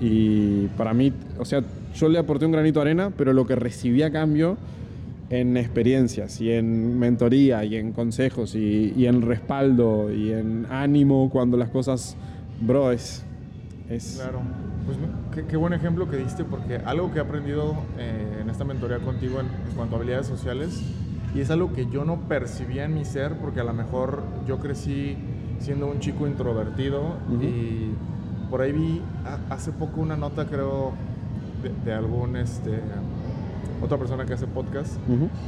Y 0.00 0.66
para 0.76 0.92
mí, 0.92 1.12
o 1.38 1.44
sea, 1.44 1.62
yo 1.94 2.08
le 2.08 2.18
aporté 2.18 2.46
un 2.46 2.52
granito 2.52 2.80
de 2.80 2.86
arena, 2.86 3.12
pero 3.16 3.32
lo 3.32 3.46
que 3.46 3.54
recibí 3.54 4.02
a 4.02 4.10
cambio 4.10 4.56
en 5.30 5.56
experiencias 5.56 6.40
y 6.40 6.52
en 6.52 6.98
mentoría 6.98 7.64
y 7.64 7.76
en 7.76 7.92
consejos 7.92 8.54
y, 8.54 9.06
en 9.06 9.22
respaldo 9.22 10.12
y 10.12 10.32
en 10.32 10.66
ánimo 10.70 11.30
cuando 11.30 11.56
las 11.56 11.70
cosas, 11.70 12.16
bro, 12.60 12.92
es... 12.92 13.24
es 13.88 14.20
claro, 14.22 14.40
pues 14.86 15.46
qué, 15.46 15.56
buen 15.56 15.72
ejemplo 15.72 16.08
que 16.08 16.16
diste 16.16 16.44
porque 16.44 16.76
algo 16.76 17.10
que 17.12 17.18
he 17.18 17.22
aprendido 17.22 17.74
eh, 17.98 18.40
en 18.42 18.50
esta 18.50 18.64
mentoría 18.64 18.98
contigo 18.98 19.40
en, 19.40 19.46
cuanto 19.74 19.96
a 19.96 19.98
habilidades 19.98 20.26
sociales 20.26 20.82
y 21.34 21.40
es 21.40 21.50
algo 21.50 21.72
que 21.72 21.86
yo 21.90 22.04
no 22.04 22.28
percibía 22.28 22.84
en 22.84 22.94
mi 22.94 23.04
ser 23.04 23.36
porque 23.38 23.60
a 23.60 23.64
lo 23.64 23.72
mejor 23.72 24.22
yo 24.46 24.58
crecí 24.58 25.16
siendo 25.58 25.86
un 25.86 26.00
chico 26.00 26.26
introvertido 26.26 27.16
y 27.40 27.90
por 28.50 28.60
ahí 28.60 28.72
vi 28.72 29.00
hace 29.48 29.72
poco 29.72 30.00
una 30.00 30.16
nota 30.16 30.46
creo 30.46 30.92
de, 31.62 31.72
de 31.84 31.96
algún 31.96 32.36
este 32.36 32.72
otra 33.84 33.98
persona 33.98 34.24
que 34.24 34.32
hace 34.32 34.46
podcast, 34.46 34.96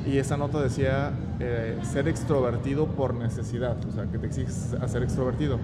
y 0.07 0.19
esa 0.19 0.37
nota 0.37 0.61
decía 0.61 1.13
eh, 1.41 1.79
ser 1.83 2.07
extrovertido 2.07 2.87
por 2.87 3.15
necesidad, 3.15 3.77
o 3.87 3.93
sea, 3.93 4.05
que 4.07 4.19
te 4.19 4.27
exiges 4.27 4.75
a 4.75 4.87
ser 4.89 5.03
extrovertido. 5.03 5.59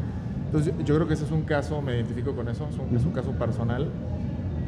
Entonces 0.47 0.75
yo 0.85 0.95
creo 0.97 1.07
que 1.07 1.15
ese 1.15 1.25
es 1.25 1.31
un 1.31 1.43
caso, 1.43 1.83
me 1.83 1.95
identifico 1.95 2.35
con 2.35 2.49
eso, 2.49 2.67
es 2.71 2.79
un, 2.79 2.97
es 2.97 3.05
un 3.05 3.13
caso 3.13 3.33
personal, 3.33 3.89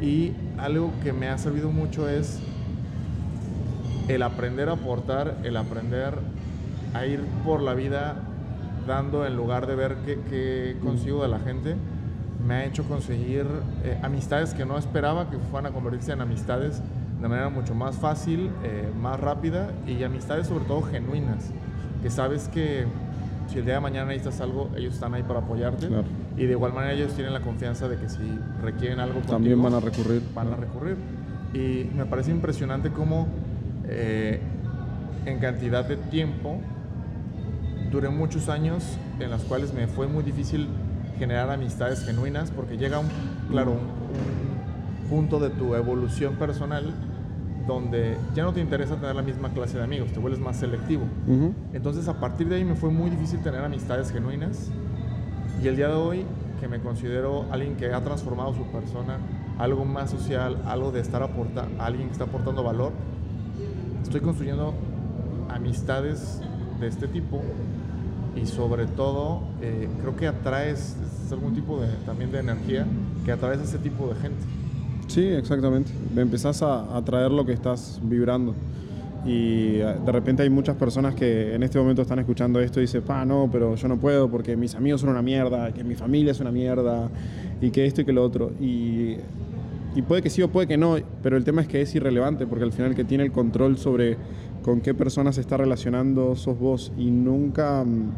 y 0.01 0.33
algo 0.57 0.91
que 1.03 1.13
me 1.13 1.29
ha 1.29 1.37
servido 1.37 1.71
mucho 1.71 2.07
es 2.07 2.39
el 4.07 4.21
aprender 4.21 4.69
a 4.69 4.73
aportar, 4.73 5.37
el 5.43 5.57
aprender 5.57 6.13
a 6.93 7.05
ir 7.05 7.21
por 7.43 7.61
la 7.61 7.73
vida 7.73 8.15
dando 8.87 9.25
en 9.25 9.35
lugar 9.35 9.65
de 9.65 9.75
ver 9.75 9.97
qué, 10.05 10.19
qué 10.29 10.77
consigo 10.83 11.23
de 11.23 11.27
la 11.27 11.39
gente, 11.39 11.75
me 12.45 12.53
ha 12.53 12.65
hecho 12.65 12.83
conseguir 12.83 13.47
eh, 13.83 13.99
amistades 14.03 14.53
que 14.53 14.65
no 14.65 14.77
esperaba 14.77 15.29
que 15.31 15.37
fueran 15.37 15.71
a 15.71 15.73
convertirse 15.73 16.11
en 16.11 16.21
amistades 16.21 16.81
de 17.21 17.27
manera 17.27 17.49
mucho 17.49 17.73
más 17.73 17.95
fácil, 17.95 18.51
eh, 18.63 18.89
más 18.99 19.19
rápida 19.19 19.71
y 19.87 20.03
amistades 20.03 20.47
sobre 20.47 20.65
todo 20.65 20.81
genuinas, 20.81 21.51
que 22.01 22.09
sabes 22.09 22.47
que 22.49 22.85
si 23.47 23.59
el 23.59 23.65
día 23.65 23.75
de 23.75 23.79
mañana 23.79 24.07
necesitas 24.07 24.41
algo, 24.41 24.69
ellos 24.75 24.95
están 24.95 25.13
ahí 25.13 25.23
para 25.23 25.39
apoyarte 25.39 25.87
y 26.37 26.45
de 26.45 26.51
igual 26.51 26.73
manera 26.73 26.93
ellos 26.93 27.13
tienen 27.13 27.33
la 27.33 27.41
confianza 27.41 27.87
de 27.87 27.97
que 27.97 28.09
si 28.09 28.39
requieren 28.61 28.99
algo 28.99 29.21
también 29.21 29.61
van 29.61 29.73
a 29.73 29.79
recurrir. 29.79 30.21
Van 30.33 30.51
a 30.51 30.55
recurrir. 30.55 30.97
Y 31.53 31.89
me 31.95 32.05
parece 32.05 32.31
impresionante 32.31 32.89
cómo 32.89 33.27
eh, 33.87 34.41
en 35.25 35.39
cantidad 35.39 35.85
de 35.85 35.95
tiempo 35.95 36.59
duré 37.91 38.09
muchos 38.09 38.49
años 38.49 38.97
en 39.19 39.31
los 39.31 39.43
cuales 39.43 39.73
me 39.73 39.87
fue 39.87 40.07
muy 40.07 40.23
difícil 40.23 40.67
generar 41.17 41.49
amistades 41.49 42.03
genuinas 42.05 42.51
porque 42.51 42.77
llega 42.77 42.99
un, 42.99 43.07
claro, 43.49 43.71
un 43.71 44.54
punto 45.09 45.39
de 45.39 45.49
tu 45.49 45.75
evolución 45.75 46.35
personal 46.35 46.93
donde 47.67 48.17
ya 48.35 48.43
no 48.43 48.53
te 48.53 48.61
interesa 48.61 48.95
tener 48.95 49.15
la 49.15 49.23
misma 49.23 49.49
clase 49.49 49.77
de 49.77 49.83
amigos, 49.83 50.11
te 50.11 50.19
vuelves 50.19 50.39
más 50.39 50.57
selectivo. 50.57 51.03
Entonces 51.73 52.07
a 52.07 52.19
partir 52.19 52.47
de 52.47 52.57
ahí 52.57 52.65
me 52.65 52.75
fue 52.75 52.91
muy 52.91 53.09
difícil 53.09 53.41
tener 53.41 53.61
amistades 53.61 54.11
genuinas 54.11 54.69
y 55.63 55.67
el 55.67 55.75
día 55.75 55.87
de 55.87 55.95
hoy 55.95 56.25
que 56.59 56.67
me 56.67 56.79
considero 56.79 57.45
alguien 57.51 57.75
que 57.75 57.91
ha 57.91 58.03
transformado 58.03 58.53
su 58.53 58.63
persona, 58.65 59.17
algo 59.57 59.83
más 59.83 60.11
social, 60.11 60.61
algo 60.67 60.91
de 60.91 61.01
estar 61.01 61.23
aportando, 61.23 61.81
alguien 61.81 62.07
que 62.07 62.13
está 62.13 62.25
aportando 62.25 62.63
valor, 62.63 62.91
estoy 64.03 64.21
construyendo 64.21 64.73
amistades 65.49 66.41
de 66.79 66.87
este 66.87 67.07
tipo 67.07 67.41
y 68.35 68.45
sobre 68.45 68.85
todo 68.85 69.41
eh, 69.61 69.89
creo 70.01 70.15
que 70.15 70.27
atraes 70.27 70.97
algún 71.31 71.53
tipo 71.53 71.81
de, 71.81 71.87
también 72.05 72.31
de 72.31 72.39
energía 72.39 72.85
que 73.23 73.31
atraes 73.31 73.59
a 73.59 73.63
ese 73.63 73.79
tipo 73.79 74.07
de 74.07 74.15
gente. 74.15 74.43
Sí, 75.15 75.23
exactamente. 75.23 75.89
Empezás 76.17 76.61
a 76.61 76.97
atraer 76.97 77.31
lo 77.31 77.45
que 77.45 77.53
estás 77.53 78.01
vibrando. 78.03 78.53
Y 79.25 79.77
eh, 79.77 79.95
de 80.05 80.11
repente 80.11 80.43
hay 80.43 80.49
muchas 80.49 80.75
personas 80.75 81.15
que 81.15 81.55
en 81.55 81.63
este 81.63 81.79
momento 81.79 82.01
están 82.01 82.19
escuchando 82.19 82.59
esto 82.59 82.81
y 82.81 82.83
dicen, 82.83 83.01
pa, 83.01 83.23
no, 83.23 83.47
pero 83.49 83.75
yo 83.75 83.87
no 83.87 83.95
puedo 83.95 84.29
porque 84.29 84.57
mis 84.57 84.75
amigos 84.75 84.99
son 84.99 85.11
una 85.11 85.21
mierda, 85.21 85.71
que 85.71 85.85
mi 85.85 85.95
familia 85.95 86.33
es 86.33 86.41
una 86.41 86.51
mierda, 86.51 87.09
y 87.61 87.71
que 87.71 87.85
esto 87.85 88.01
y 88.01 88.05
que 88.05 88.11
lo 88.11 88.25
otro. 88.25 88.51
Y, 88.59 89.15
y 89.95 90.01
puede 90.05 90.21
que 90.21 90.29
sí 90.29 90.41
o 90.41 90.49
puede 90.49 90.67
que 90.67 90.75
no, 90.75 90.97
pero 91.23 91.37
el 91.37 91.45
tema 91.45 91.61
es 91.61 91.69
que 91.69 91.81
es 91.81 91.95
irrelevante 91.95 92.45
porque 92.45 92.65
al 92.65 92.73
final 92.73 92.93
que 92.93 93.05
tiene 93.05 93.23
el 93.23 93.31
control 93.31 93.77
sobre 93.77 94.17
con 94.65 94.81
qué 94.81 94.95
personas 94.95 95.35
se 95.35 95.41
está 95.41 95.57
relacionando 95.57 96.35
sos 96.35 96.57
vos 96.57 96.91
y 96.97 97.11
nunca, 97.11 97.83
mm, 97.83 98.13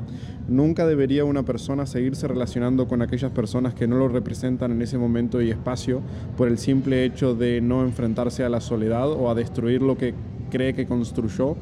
nunca 0.48 0.88
debería 0.88 1.26
una 1.26 1.44
persona 1.44 1.86
seguirse 1.86 2.26
relacionando 2.26 2.88
con 2.88 3.02
aquellas 3.02 3.34
personas 3.34 3.74
que 3.74 3.86
no 3.86 3.98
lo 3.98 4.08
representan 4.08 4.72
en 4.72 4.82
ese 4.82 4.98
momento 4.98 5.42
y 5.42 5.50
espacio 5.50 6.02
por 6.38 6.48
el 6.48 6.58
simple 6.58 7.04
hecho 7.04 7.36
de 7.36 7.60
no 7.60 7.84
enfrentarse 7.84 8.46
a 8.46 8.50
la 8.50 8.62
soledad 8.62 9.12
o 9.12 9.30
a 9.30 9.36
destruir 9.36 9.82
lo 9.82 9.98
que 9.98 10.14
cree 10.50 10.74
que 10.74 10.86
construyó 10.86 11.58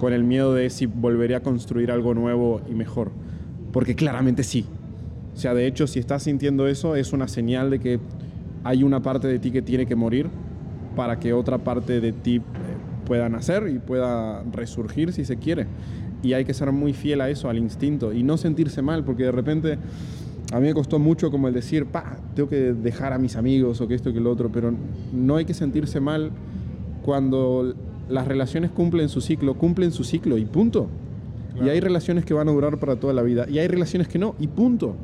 con 0.00 0.12
el 0.12 0.24
miedo 0.24 0.52
de 0.52 0.68
si 0.68 0.86
volvería 0.86 1.36
a 1.36 1.42
construir 1.44 1.92
algo 1.92 2.12
nuevo 2.12 2.60
y 2.68 2.74
mejor. 2.74 3.12
Porque 3.72 3.94
claramente 3.94 4.42
sí. 4.42 4.64
O 5.32 5.38
sea, 5.38 5.54
de 5.54 5.68
hecho, 5.68 5.86
si 5.86 6.00
estás 6.00 6.24
sintiendo 6.24 6.66
eso, 6.66 6.96
es 6.96 7.12
una 7.12 7.28
señal 7.28 7.70
de 7.70 7.78
que 7.78 8.00
hay 8.64 8.82
una 8.82 9.00
parte 9.00 9.28
de 9.28 9.38
ti 9.38 9.52
que 9.52 9.62
tiene 9.62 9.86
que 9.86 9.94
morir 9.94 10.26
para 10.96 11.20
que 11.20 11.32
otra 11.32 11.58
parte 11.58 12.00
de 12.00 12.10
ti 12.12 12.42
pueda 13.08 13.28
nacer 13.28 13.68
y 13.74 13.78
pueda 13.78 14.44
resurgir 14.52 15.12
si 15.12 15.24
se 15.24 15.38
quiere. 15.38 15.66
Y 16.22 16.34
hay 16.34 16.44
que 16.44 16.54
ser 16.54 16.70
muy 16.70 16.92
fiel 16.92 17.20
a 17.22 17.30
eso, 17.30 17.48
al 17.48 17.58
instinto, 17.58 18.12
y 18.12 18.22
no 18.22 18.36
sentirse 18.36 18.82
mal, 18.82 19.02
porque 19.02 19.24
de 19.24 19.32
repente 19.32 19.78
a 20.52 20.60
mí 20.60 20.66
me 20.66 20.74
costó 20.74 20.98
mucho 20.98 21.30
como 21.30 21.48
el 21.48 21.54
decir, 21.54 21.86
pa, 21.86 22.18
tengo 22.34 22.48
que 22.48 22.74
dejar 22.74 23.12
a 23.12 23.18
mis 23.18 23.36
amigos 23.36 23.80
o 23.80 23.88
que 23.88 23.94
esto 23.94 24.12
que 24.12 24.20
lo 24.20 24.30
otro, 24.30 24.50
pero 24.52 24.72
no 25.12 25.36
hay 25.36 25.44
que 25.44 25.54
sentirse 25.54 26.00
mal 26.00 26.30
cuando 27.02 27.74
las 28.08 28.28
relaciones 28.28 28.70
cumplen 28.70 29.08
su 29.08 29.20
ciclo, 29.20 29.54
cumplen 29.54 29.90
su 29.90 30.04
ciclo 30.04 30.38
y 30.38 30.44
punto. 30.44 30.88
Y 31.64 31.68
hay 31.70 31.80
relaciones 31.80 32.24
que 32.24 32.34
van 32.34 32.48
a 32.48 32.52
durar 32.52 32.78
para 32.78 32.96
toda 33.00 33.12
la 33.12 33.22
vida, 33.22 33.46
y 33.48 33.58
hay 33.58 33.68
relaciones 33.68 34.06
que 34.06 34.18
no, 34.18 34.34
y 34.38 34.46
punto. 34.46 34.94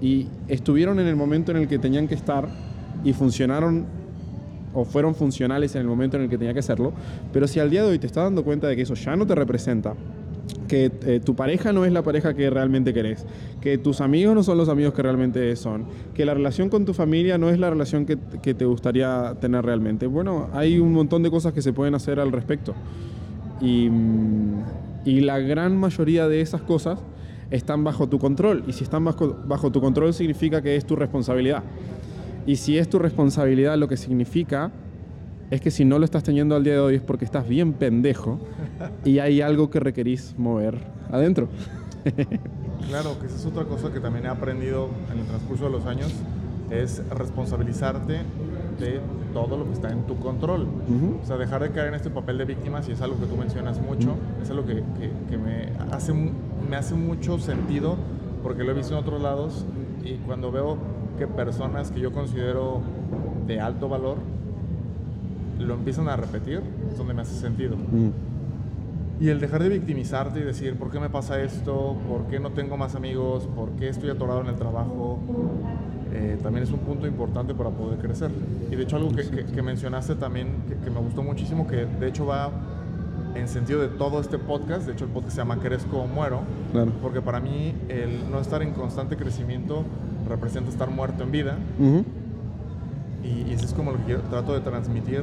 Y 0.00 0.28
estuvieron 0.48 1.00
en 1.00 1.06
el 1.06 1.16
momento 1.16 1.50
en 1.50 1.58
el 1.58 1.66
que 1.66 1.78
tenían 1.78 2.06
que 2.08 2.14
estar 2.14 2.48
y 3.04 3.12
funcionaron 3.12 3.86
o 4.74 4.84
fueron 4.84 5.14
funcionales 5.14 5.74
en 5.74 5.82
el 5.82 5.86
momento 5.86 6.16
en 6.16 6.24
el 6.24 6.28
que 6.28 6.38
tenía 6.38 6.52
que 6.52 6.60
hacerlo, 6.60 6.92
pero 7.32 7.46
si 7.46 7.60
al 7.60 7.70
día 7.70 7.82
de 7.82 7.90
hoy 7.90 7.98
te 7.98 8.06
estás 8.06 8.24
dando 8.24 8.44
cuenta 8.44 8.66
de 8.66 8.76
que 8.76 8.82
eso 8.82 8.94
ya 8.94 9.16
no 9.16 9.26
te 9.26 9.34
representa, 9.34 9.94
que 10.68 10.90
eh, 11.06 11.20
tu 11.24 11.34
pareja 11.34 11.72
no 11.72 11.84
es 11.84 11.92
la 11.92 12.02
pareja 12.02 12.34
que 12.34 12.50
realmente 12.50 12.92
querés, 12.92 13.24
que 13.60 13.78
tus 13.78 14.00
amigos 14.00 14.34
no 14.34 14.42
son 14.42 14.58
los 14.58 14.68
amigos 14.68 14.94
que 14.94 15.02
realmente 15.02 15.56
son, 15.56 15.86
que 16.14 16.24
la 16.24 16.34
relación 16.34 16.68
con 16.68 16.84
tu 16.84 16.94
familia 16.94 17.38
no 17.38 17.48
es 17.50 17.58
la 17.58 17.70
relación 17.70 18.06
que, 18.06 18.18
que 18.42 18.54
te 18.54 18.64
gustaría 18.64 19.34
tener 19.40 19.64
realmente. 19.64 20.06
Bueno, 20.06 20.48
hay 20.52 20.78
un 20.78 20.92
montón 20.92 21.22
de 21.22 21.30
cosas 21.30 21.52
que 21.52 21.62
se 21.62 21.72
pueden 21.72 21.94
hacer 21.94 22.20
al 22.20 22.32
respecto. 22.32 22.74
Y, 23.60 23.88
mm, 23.88 24.62
y 25.04 25.20
la 25.20 25.38
gran 25.38 25.76
mayoría 25.76 26.28
de 26.28 26.40
esas 26.40 26.62
cosas 26.62 26.98
están 27.50 27.84
bajo 27.84 28.08
tu 28.08 28.18
control. 28.18 28.64
Y 28.66 28.72
si 28.72 28.84
están 28.84 29.04
bajo, 29.04 29.36
bajo 29.46 29.70
tu 29.70 29.80
control 29.80 30.14
significa 30.14 30.62
que 30.62 30.76
es 30.76 30.86
tu 30.86 30.96
responsabilidad. 30.96 31.62
Y 32.46 32.56
si 32.56 32.78
es 32.78 32.88
tu 32.88 32.98
responsabilidad, 32.98 33.76
lo 33.78 33.88
que 33.88 33.96
significa 33.96 34.70
es 35.50 35.60
que 35.60 35.70
si 35.70 35.84
no 35.84 35.98
lo 35.98 36.04
estás 36.04 36.22
teniendo 36.22 36.56
al 36.56 36.64
día 36.64 36.74
de 36.74 36.80
hoy 36.80 36.94
es 36.96 37.02
porque 37.02 37.24
estás 37.24 37.48
bien 37.48 37.72
pendejo 37.74 38.38
y 39.04 39.18
hay 39.18 39.40
algo 39.40 39.70
que 39.70 39.80
requerís 39.80 40.34
mover 40.36 40.78
adentro. 41.10 41.48
claro, 42.88 43.18
que 43.20 43.26
esa 43.26 43.36
es 43.36 43.46
otra 43.46 43.64
cosa 43.64 43.92
que 43.92 44.00
también 44.00 44.26
he 44.26 44.28
aprendido 44.28 44.88
en 45.12 45.20
el 45.20 45.26
transcurso 45.26 45.64
de 45.64 45.70
los 45.70 45.86
años, 45.86 46.12
es 46.70 47.02
responsabilizarte 47.10 48.20
de 48.80 49.00
todo 49.32 49.56
lo 49.56 49.66
que 49.66 49.72
está 49.72 49.90
en 49.90 50.06
tu 50.06 50.16
control. 50.18 50.66
O 51.22 51.26
sea, 51.26 51.36
dejar 51.36 51.62
de 51.62 51.70
caer 51.70 51.88
en 51.88 51.94
este 51.94 52.10
papel 52.10 52.38
de 52.38 52.44
víctima, 52.44 52.82
si 52.82 52.92
es 52.92 53.00
algo 53.00 53.18
que 53.18 53.26
tú 53.26 53.36
mencionas 53.36 53.80
mucho, 53.80 54.16
es 54.42 54.50
algo 54.50 54.64
que, 54.66 54.82
que, 55.28 55.38
me, 55.38 55.72
hace, 55.92 56.12
me 56.12 56.76
hace 56.76 56.94
mucho 56.94 57.38
sentido 57.38 57.96
porque 58.42 58.64
lo 58.64 58.72
he 58.72 58.74
visto 58.74 58.92
en 58.92 59.00
otros 59.00 59.22
lados 59.22 59.64
y 60.04 60.14
cuando 60.26 60.52
veo 60.52 60.78
que 61.16 61.26
personas 61.26 61.90
que 61.90 62.00
yo 62.00 62.12
considero 62.12 62.80
de 63.46 63.60
alto 63.60 63.88
valor 63.88 64.16
lo 65.58 65.74
empiezan 65.74 66.08
a 66.08 66.16
repetir, 66.16 66.60
es 66.90 66.98
donde 66.98 67.14
me 67.14 67.22
hace 67.22 67.34
sentido. 67.34 67.76
Mm. 67.76 68.10
Y 69.20 69.28
el 69.28 69.40
dejar 69.40 69.62
de 69.62 69.68
victimizarte 69.68 70.40
y 70.40 70.42
decir, 70.42 70.76
¿por 70.76 70.90
qué 70.90 70.98
me 70.98 71.08
pasa 71.08 71.40
esto? 71.40 71.96
¿Por 72.08 72.26
qué 72.26 72.40
no 72.40 72.50
tengo 72.50 72.76
más 72.76 72.96
amigos? 72.96 73.48
¿Por 73.54 73.70
qué 73.72 73.88
estoy 73.88 74.10
atorado 74.10 74.40
en 74.40 74.48
el 74.48 74.56
trabajo? 74.56 75.20
Eh, 76.12 76.38
también 76.42 76.64
es 76.64 76.72
un 76.72 76.80
punto 76.80 77.06
importante 77.06 77.54
para 77.54 77.70
poder 77.70 77.98
crecer. 78.00 78.30
Y 78.70 78.76
de 78.76 78.82
hecho 78.82 78.96
algo 78.96 79.10
que, 79.12 79.62
mencionaste 79.62 80.16
también, 80.16 80.48
que, 80.82 80.90
me 80.90 80.98
gustó 80.98 81.22
muchísimo, 81.22 81.66
que 81.66 81.86
de 81.86 82.08
hecho 82.08 82.26
va 82.26 82.50
en 83.36 83.46
sentido 83.46 83.80
de 83.80 83.88
todo 83.88 84.20
este 84.20 84.38
podcast. 84.38 84.86
De 84.86 84.92
hecho, 84.92 85.04
el 85.04 85.10
podcast 85.10 85.36
se 85.36 85.38
llama 85.38 85.58
Crezco 85.58 85.98
o 85.98 86.06
Muero. 86.08 86.40
Claro. 86.72 86.92
Porque 87.00 87.20
para 87.20 87.38
mí 87.38 87.72
el 87.88 88.30
no 88.32 88.40
estar 88.40 88.62
en 88.62 88.72
constante 88.72 89.16
crecimiento 89.16 89.84
representa 90.28 90.70
estar 90.70 90.90
muerto 90.90 91.22
en 91.24 91.30
vida. 91.32 91.56
Ujú. 91.78 92.04
Y, 93.24 93.50
y 93.50 93.54
eso 93.54 93.64
es 93.64 93.72
como 93.72 93.92
lo 93.92 93.98
que 93.98 94.04
quiero- 94.04 94.22
trato 94.22 94.52
de 94.54 94.60
transmitir 94.60 95.22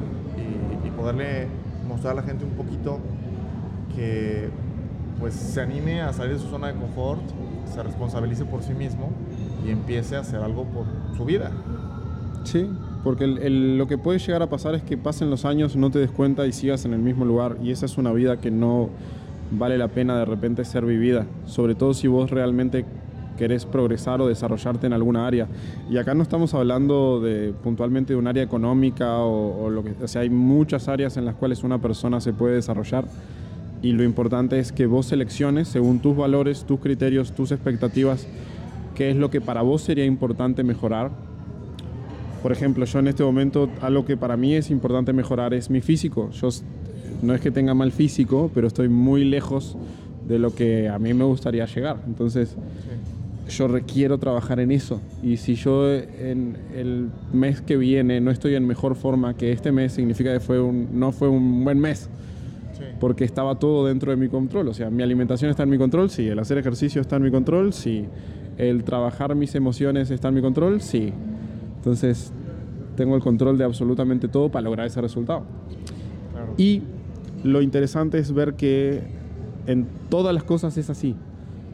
y, 0.84 0.88
y 0.88 0.90
poderle 0.90 1.46
mostrar 1.88 2.12
a 2.12 2.16
la 2.16 2.22
gente 2.22 2.44
un 2.44 2.52
poquito 2.52 2.98
que 3.94 4.48
pues 5.20 5.34
se 5.34 5.60
anime 5.60 6.00
a 6.00 6.12
salir 6.12 6.34
de 6.34 6.40
su 6.40 6.48
zona 6.48 6.68
de 6.68 6.74
confort, 6.74 7.20
se 7.72 7.82
responsabilice 7.82 8.44
por 8.44 8.62
sí 8.62 8.72
mismo 8.74 9.10
y 9.64 9.70
empiece 9.70 10.16
a 10.16 10.20
hacer 10.20 10.40
algo 10.40 10.64
por 10.64 10.84
su 11.16 11.24
vida. 11.24 11.50
Sí, 12.44 12.68
porque 13.04 13.24
el- 13.24 13.38
el- 13.38 13.78
lo 13.78 13.86
que 13.86 13.98
puede 13.98 14.18
llegar 14.18 14.42
a 14.42 14.48
pasar 14.48 14.74
es 14.74 14.82
que 14.82 14.96
pasen 14.98 15.30
los 15.30 15.44
años, 15.44 15.76
no 15.76 15.90
te 15.90 16.00
des 16.00 16.10
cuenta 16.10 16.46
y 16.46 16.52
sigas 16.52 16.84
en 16.86 16.92
el 16.94 16.98
mismo 17.00 17.24
lugar. 17.24 17.56
Y 17.62 17.70
esa 17.70 17.86
es 17.86 17.98
una 17.98 18.10
vida 18.12 18.38
que 18.38 18.50
no 18.50 18.88
vale 19.52 19.78
la 19.78 19.86
pena 19.88 20.18
de 20.18 20.24
repente 20.24 20.64
ser 20.64 20.84
vivida. 20.84 21.26
Sobre 21.46 21.76
todo 21.76 21.94
si 21.94 22.08
vos 22.08 22.30
realmente 22.30 22.84
querés 23.36 23.66
progresar 23.66 24.20
o 24.20 24.28
desarrollarte 24.28 24.86
en 24.86 24.92
alguna 24.92 25.26
área. 25.26 25.48
Y 25.90 25.96
acá 25.96 26.14
no 26.14 26.22
estamos 26.22 26.54
hablando 26.54 27.20
de 27.20 27.52
puntualmente 27.62 28.12
de 28.12 28.18
un 28.18 28.26
área 28.26 28.42
económica 28.42 29.18
o, 29.18 29.64
o 29.64 29.70
lo 29.70 29.84
que... 29.84 29.94
O 30.02 30.08
sea, 30.08 30.22
hay 30.22 30.30
muchas 30.30 30.88
áreas 30.88 31.16
en 31.16 31.24
las 31.24 31.34
cuales 31.34 31.62
una 31.62 31.78
persona 31.78 32.20
se 32.20 32.32
puede 32.32 32.54
desarrollar. 32.54 33.04
Y 33.82 33.92
lo 33.92 34.04
importante 34.04 34.58
es 34.58 34.72
que 34.72 34.86
vos 34.86 35.06
selecciones 35.06 35.68
según 35.68 36.00
tus 36.00 36.16
valores, 36.16 36.64
tus 36.64 36.80
criterios, 36.80 37.32
tus 37.32 37.50
expectativas, 37.52 38.26
qué 38.94 39.10
es 39.10 39.16
lo 39.16 39.30
que 39.30 39.40
para 39.40 39.62
vos 39.62 39.82
sería 39.82 40.04
importante 40.04 40.62
mejorar 40.62 41.10
por 42.42 42.50
ejemplo, 42.50 42.84
yo 42.84 42.98
en 42.98 43.06
este 43.06 43.22
momento 43.22 43.70
algo 43.80 44.04
que 44.04 44.16
para 44.16 44.36
mí 44.36 44.54
es 44.54 44.70
importante 44.70 45.12
mejorar 45.12 45.54
es 45.54 45.70
mi 45.70 45.80
físico. 45.80 46.30
Yo 46.30 46.48
no 47.22 47.34
es 47.34 47.40
que 47.40 47.52
tenga 47.52 47.72
mal 47.72 47.92
físico, 47.92 48.50
pero 48.52 48.66
estoy 48.66 48.88
muy 48.88 49.24
lejos 49.24 49.76
de 50.26 50.40
lo 50.40 50.52
que 50.52 50.88
a 50.88 50.98
mí 50.98 51.14
me 51.14 51.24
gustaría 51.24 51.66
llegar. 51.66 51.98
Entonces, 52.04 52.56
yo 53.56 53.68
requiero 53.68 54.18
trabajar 54.18 54.60
en 54.60 54.72
eso. 54.72 55.00
Y 55.22 55.36
si 55.36 55.54
yo 55.54 55.92
en 55.94 56.56
el 56.74 57.10
mes 57.32 57.60
que 57.60 57.76
viene 57.76 58.20
no 58.20 58.30
estoy 58.30 58.54
en 58.54 58.66
mejor 58.66 58.94
forma 58.94 59.34
que 59.34 59.52
este 59.52 59.72
mes, 59.72 59.92
significa 59.92 60.32
que 60.32 60.40
fue 60.40 60.60
un, 60.60 60.88
no 60.92 61.12
fue 61.12 61.28
un 61.28 61.64
buen 61.64 61.78
mes. 61.78 62.08
Sí. 62.72 62.84
Porque 62.98 63.24
estaba 63.24 63.58
todo 63.58 63.86
dentro 63.86 64.10
de 64.10 64.16
mi 64.16 64.28
control. 64.28 64.68
O 64.68 64.74
sea, 64.74 64.90
mi 64.90 65.02
alimentación 65.02 65.50
está 65.50 65.62
en 65.62 65.70
mi 65.70 65.78
control, 65.78 66.10
sí. 66.10 66.26
El 66.26 66.38
hacer 66.38 66.58
ejercicio 66.58 67.00
está 67.00 67.16
en 67.16 67.22
mi 67.22 67.30
control, 67.30 67.72
sí. 67.72 68.06
El 68.58 68.84
trabajar 68.84 69.34
mis 69.34 69.54
emociones 69.54 70.10
está 70.10 70.28
en 70.28 70.34
mi 70.34 70.40
control, 70.40 70.80
sí. 70.80 71.12
Entonces, 71.76 72.32
tengo 72.96 73.16
el 73.16 73.22
control 73.22 73.58
de 73.58 73.64
absolutamente 73.64 74.28
todo 74.28 74.50
para 74.50 74.62
lograr 74.62 74.86
ese 74.86 75.00
resultado. 75.00 75.44
Claro. 76.32 76.54
Y 76.56 76.82
lo 77.44 77.62
interesante 77.62 78.18
es 78.18 78.32
ver 78.32 78.54
que 78.54 79.02
en 79.66 79.86
todas 80.08 80.34
las 80.34 80.44
cosas 80.44 80.76
es 80.76 80.90
así. 80.90 81.16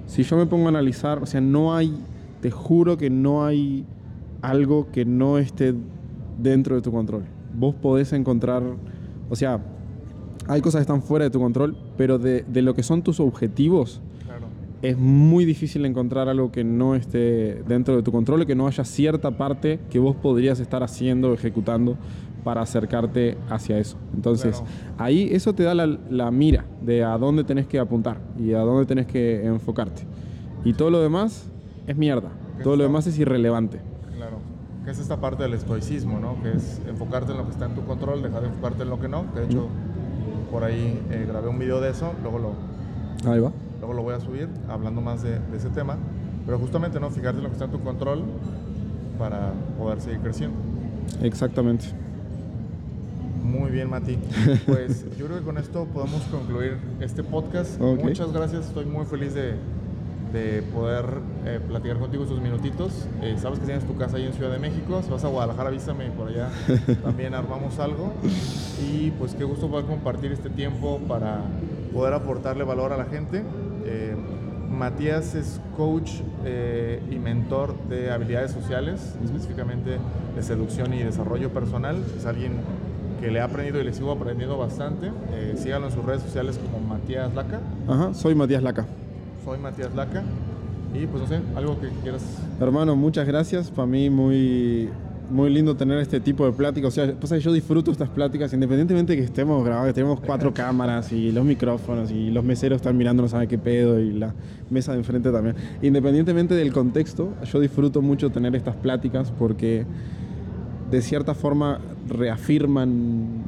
Si 0.09 0.23
yo 0.25 0.37
me 0.37 0.47
pongo 0.47 0.67
a 0.67 0.69
analizar, 0.71 1.23
o 1.23 1.27
sea, 1.27 1.41
no 1.41 1.75
hay, 1.77 1.95
te 2.41 2.51
juro 2.51 2.99
que 2.99 3.11
no 3.11 3.45
hay 3.45 3.85
algo 4.43 4.89
que 4.91 5.05
no 5.05 5.39
esté 5.39 5.75
dentro 6.39 6.75
de 6.75 6.83
tu 6.83 6.91
control. 6.91 7.23
Vos 7.57 7.75
podés 7.77 8.13
encontrar, 8.13 8.63
o 9.31 9.37
sea, 9.37 9.61
hay 10.49 10.61
cosas 10.61 10.81
que 10.81 10.83
están 10.83 11.03
fuera 11.03 11.25
de 11.27 11.31
tu 11.31 11.39
control, 11.39 11.77
pero 11.97 12.19
de, 12.19 12.43
de 12.49 12.63
lo 12.63 12.75
que 12.75 12.83
son 12.83 13.03
tus 13.03 13.21
objetivos, 13.21 14.01
Claro. 14.25 14.47
es 14.83 14.97
muy 14.99 15.45
difícil 15.45 15.85
encontrar 15.85 16.29
algo 16.29 16.51
que 16.53 16.65
no 16.65 16.95
esté 16.95 17.63
dentro 17.69 17.97
de 17.97 18.03
tu 18.03 18.11
control 18.13 18.43
y 18.43 18.47
que 18.47 18.55
no 18.55 18.67
haya 18.67 18.85
cierta 18.85 19.31
parte 19.37 19.79
que 19.91 19.99
vos 19.99 20.17
podrías 20.17 20.59
estar 20.61 20.83
haciendo, 20.83 21.33
ejecutando 21.35 21.97
para 22.45 22.63
acercarte 22.63 23.37
hacia 23.51 23.79
eso. 23.79 23.97
Entonces, 24.15 24.57
Claro. 24.61 24.73
ahí 24.99 25.29
eso 25.33 25.53
te 25.55 25.63
da 25.65 25.75
la, 25.75 25.87
la 26.11 26.31
mira 26.31 26.65
de 26.83 27.05
a 27.05 27.19
dónde 27.19 27.45
tenés 27.45 27.67
que 27.67 27.79
apuntar 27.79 28.19
y 28.39 28.53
a 28.55 28.61
dónde 28.61 28.87
tenés 28.87 29.07
que 29.07 29.45
enfocarte. 29.45 30.03
Y 30.65 30.73
todo 30.73 30.91
lo 30.91 31.01
demás 31.01 31.47
es 31.87 31.97
mierda. 31.97 32.29
Todo 32.63 32.77
lo 32.77 32.83
Está- 32.85 32.89
demás 32.89 33.07
es 33.07 33.19
irrelevante. 33.19 33.81
Claro. 34.17 34.39
Que 34.85 34.91
es 34.93 34.99
esta 34.99 35.19
parte 35.21 35.43
del 35.43 35.55
estoicismo, 35.55 36.19
¿no? 36.19 36.43
Que 36.43 36.53
es 36.57 36.81
enfocarte 36.89 37.33
en 37.33 37.39
lo 37.39 37.45
que 37.45 37.51
está 37.53 37.67
en 37.67 37.75
tu 37.75 37.85
control, 37.85 38.23
dejar 38.23 38.41
de 38.43 38.49
enfocarte 38.49 38.83
en 38.85 38.91
lo 38.91 38.99
que 38.99 39.09
no. 39.09 39.33
Que 39.35 39.41
de 39.41 39.47
hecho, 39.47 39.67
por 40.51 40.65
ahí 40.65 41.01
eh, 41.11 41.27
grabé 41.29 41.49
un 41.49 41.59
video 41.59 41.81
de 41.81 41.91
eso, 41.91 42.13
luego 42.23 42.39
lo, 42.39 43.31
Ahí 43.31 43.39
va. 43.41 43.53
luego 43.81 43.95
lo 43.95 44.03
voy 44.03 44.15
a 44.15 44.21
subir 44.21 44.49
hablando 44.69 45.01
más 45.01 45.23
de, 45.23 45.39
de 45.39 45.57
ese 45.57 45.69
tema. 45.71 45.97
Pero 46.47 46.59
justamente, 46.59 46.99
¿no? 46.99 47.11
Fijarte 47.11 47.37
en 47.39 47.43
lo 47.45 47.51
que 47.51 47.55
está 47.55 47.67
en 47.67 47.71
tu 47.73 47.81
control 47.81 48.23
para 49.19 49.53
poder 49.79 50.01
seguir 50.01 50.21
creciendo. 50.21 50.57
Exactamente. 51.23 51.87
Muy 53.49 53.71
bien, 53.71 53.89
Mati. 53.89 54.19
Pues 54.67 55.07
yo 55.17 55.27
creo 55.27 55.39
que 55.39 55.45
con 55.45 55.57
esto 55.57 55.87
podemos 55.87 56.23
concluir 56.25 56.77
este 57.01 57.23
podcast. 57.23 57.81
Muchas 57.81 58.31
gracias, 58.31 58.67
estoy 58.67 58.85
muy 58.85 59.07
feliz 59.07 59.33
de, 59.33 59.55
de 60.35 60.63
poder 60.63 61.07
eh, 61.47 61.59
platicar 61.67 61.99
contigo 61.99 62.25
estos 62.25 62.43
minutitos. 62.43 63.09
Eh, 63.23 63.37
sabes 63.41 63.59
que 63.59 63.65
tienes 63.65 63.85
tu 63.87 63.97
casa 63.97 64.19
ahí 64.19 64.27
en 64.27 64.35
Ciudad 64.35 64.53
de 64.53 64.59
México, 64.59 65.01
si 65.03 65.11
vas 65.11 65.25
a 65.25 65.29
Guadalajara 65.29 65.71
avísame 65.71 66.09
y 66.09 66.11
por 66.11 66.29
allá 66.29 66.51
también 67.03 67.35
armamos 67.35 67.79
algo. 67.79 68.13
Y 68.87 69.13
pues 69.13 69.35
qué 69.35 69.45
gusto 69.45 69.69
poder 69.69 69.87
compartir 69.87 70.31
este 70.31 70.51
tiempo 70.51 71.01
para 71.09 71.41
poder 71.95 72.13
aportarle 72.13 72.65
valor 72.65 72.93
a 72.93 72.99
la 72.99 73.07
gente. 73.07 73.43
Eh, 73.87 74.15
Matías 74.71 75.35
es 75.35 75.61
coach 75.77 76.11
eh, 76.45 77.03
y 77.11 77.17
mentor 77.17 77.75
de 77.89 78.11
habilidades 78.11 78.51
sociales, 78.51 79.17
específicamente 79.25 79.99
de 80.37 80.43
seducción 80.43 80.93
y 80.93 81.03
desarrollo 81.03 81.51
personal. 81.51 81.97
Es 82.17 82.27
alguien 82.27 82.53
que 83.21 83.31
le 83.31 83.41
ha 83.41 83.45
aprendido 83.45 83.81
y 83.81 83.85
le 83.85 83.93
sigo 83.93 84.13
aprendiendo 84.13 84.57
bastante. 84.57 85.11
Eh, 85.33 85.55
síganlo 85.57 85.89
en 85.89 85.93
sus 85.93 86.05
redes 86.05 86.23
sociales 86.23 86.59
como 86.59 86.87
Matías 86.87 87.35
Laca. 87.35 87.61
Ajá, 87.87 88.15
soy 88.15 88.35
Matías 88.35 88.63
Laca. 88.63 88.87
Soy 89.45 89.59
Matías 89.59 89.95
Laca. 89.95 90.23
Y 90.95 91.07
pues 91.07 91.23
no 91.23 91.29
sé, 91.29 91.41
algo 91.55 91.79
que 91.81 91.89
quieras. 92.03 92.23
Hermano, 92.61 92.97
muchas 92.97 93.27
gracias. 93.27 93.71
Para 93.71 93.87
mí 93.87 94.09
muy, 94.09 94.89
muy 95.31 95.51
lindo 95.51 95.77
tener 95.77 95.99
este 95.99 96.21
tipo 96.21 96.47
de 96.47 96.53
pláticas. 96.53 96.89
O 96.89 96.91
sea, 96.91 97.15
pasa 97.15 97.37
que 97.37 97.43
yo 97.43 97.53
disfruto 97.53 97.91
estas 97.91 98.09
pláticas 98.09 98.53
independientemente 98.53 99.13
de 99.13 99.19
que 99.19 99.25
estemos 99.25 99.63
grabando, 99.65 99.89
que 99.89 99.95
tenemos 99.95 100.21
cuatro 100.21 100.55
cámaras 100.55 101.13
y 101.13 101.31
los 101.31 101.45
micrófonos 101.45 102.11
y 102.11 102.31
los 102.31 102.45
meseros 102.45 102.77
están 102.77 102.97
mirando 102.97 103.23
no 103.23 103.29
sabe 103.29 103.47
qué 103.49 103.59
pedo 103.59 103.99
y 103.99 104.13
la 104.13 104.35
mesa 104.71 104.93
de 104.93 104.99
enfrente 104.99 105.31
también. 105.31 105.57
Independientemente 105.83 106.55
del 106.55 106.73
contexto, 106.73 107.35
yo 107.45 107.61
disfruto 107.61 108.01
mucho 108.01 108.31
tener 108.31 108.55
estas 108.57 108.77
pláticas 108.77 109.31
porque 109.39 109.85
de 110.91 111.03
cierta 111.03 111.35
forma 111.35 111.81
reafirman 112.09 112.89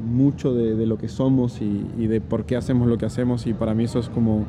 mucho 0.05 0.55
de, 0.55 0.75
de 0.75 0.87
lo 0.87 0.99
que 0.99 1.09
somos 1.09 1.61
y, 1.63 1.87
y 1.99 2.07
de 2.07 2.21
por 2.21 2.45
qué 2.45 2.57
hacemos 2.57 2.89
lo 2.89 2.99
que 2.99 3.07
hacemos 3.07 3.47
y 3.47 3.55
para 3.55 3.75
mí 3.75 3.85
eso 3.85 3.99
es 3.99 4.09
como 4.09 4.47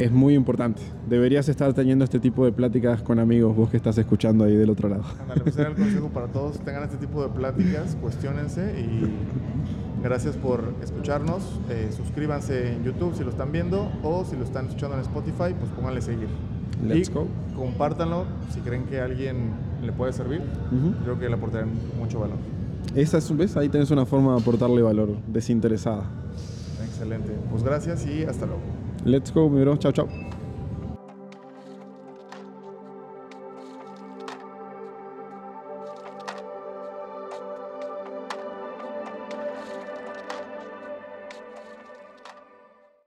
es 0.00 0.10
muy 0.10 0.34
importante. 0.34 0.80
Deberías 1.10 1.48
estar 1.50 1.74
teniendo 1.74 2.04
este 2.04 2.18
tipo 2.18 2.46
de 2.46 2.52
pláticas 2.52 3.02
con 3.02 3.18
amigos, 3.18 3.54
vos 3.54 3.68
que 3.68 3.76
estás 3.76 3.98
escuchando 3.98 4.44
ahí 4.44 4.56
del 4.56 4.70
otro 4.70 4.88
lado. 4.88 5.04
Ándale, 5.20 5.42
pues 5.42 5.58
era 5.58 5.68
el 5.68 5.74
consejo 5.76 6.08
para 6.08 6.26
todos. 6.28 6.58
Tengan 6.60 6.84
este 6.84 6.96
tipo 6.96 7.22
de 7.22 7.28
pláticas, 7.28 7.96
cuestionense 8.00 8.80
y 8.80 9.10
gracias 10.02 10.38
por 10.38 10.72
escucharnos. 10.82 11.60
Eh, 11.68 11.90
suscríbanse 11.94 12.72
en 12.72 12.82
YouTube 12.82 13.14
si 13.14 13.24
lo 13.24 13.30
están 13.30 13.52
viendo 13.52 13.92
o 14.02 14.24
si 14.24 14.36
lo 14.36 14.44
están 14.44 14.66
escuchando 14.66 14.96
en 14.96 15.02
Spotify, 15.02 15.54
pues 15.58 15.70
pónganle 15.76 16.00
seguir. 16.00 16.28
Let's 16.82 17.10
y 17.10 17.12
go. 17.12 17.26
compártanlo 17.54 18.24
si 18.54 18.60
creen 18.60 18.84
que 18.84 19.00
alguien 19.00 19.50
le 19.82 19.92
puede 19.92 20.12
servir. 20.12 20.42
Creo 21.04 21.18
que 21.18 21.28
le 21.28 21.34
aportarán 21.34 21.70
mucho 21.98 22.20
valor. 22.20 22.36
Esa 22.94 23.18
es, 23.18 23.36
¿ves? 23.36 23.56
Ahí 23.56 23.68
tenés 23.68 23.90
una 23.90 24.06
forma 24.06 24.34
de 24.34 24.40
aportarle 24.40 24.82
valor 24.82 25.16
desinteresada. 25.28 26.04
Excelente. 26.84 27.32
Pues 27.50 27.62
gracias 27.62 28.06
y 28.06 28.24
hasta 28.24 28.46
luego. 28.46 28.60
Let's 29.04 29.32
go, 29.32 29.48
mi 29.48 29.60
bro. 29.60 29.76
Chao, 29.76 29.92
chao. 29.92 30.08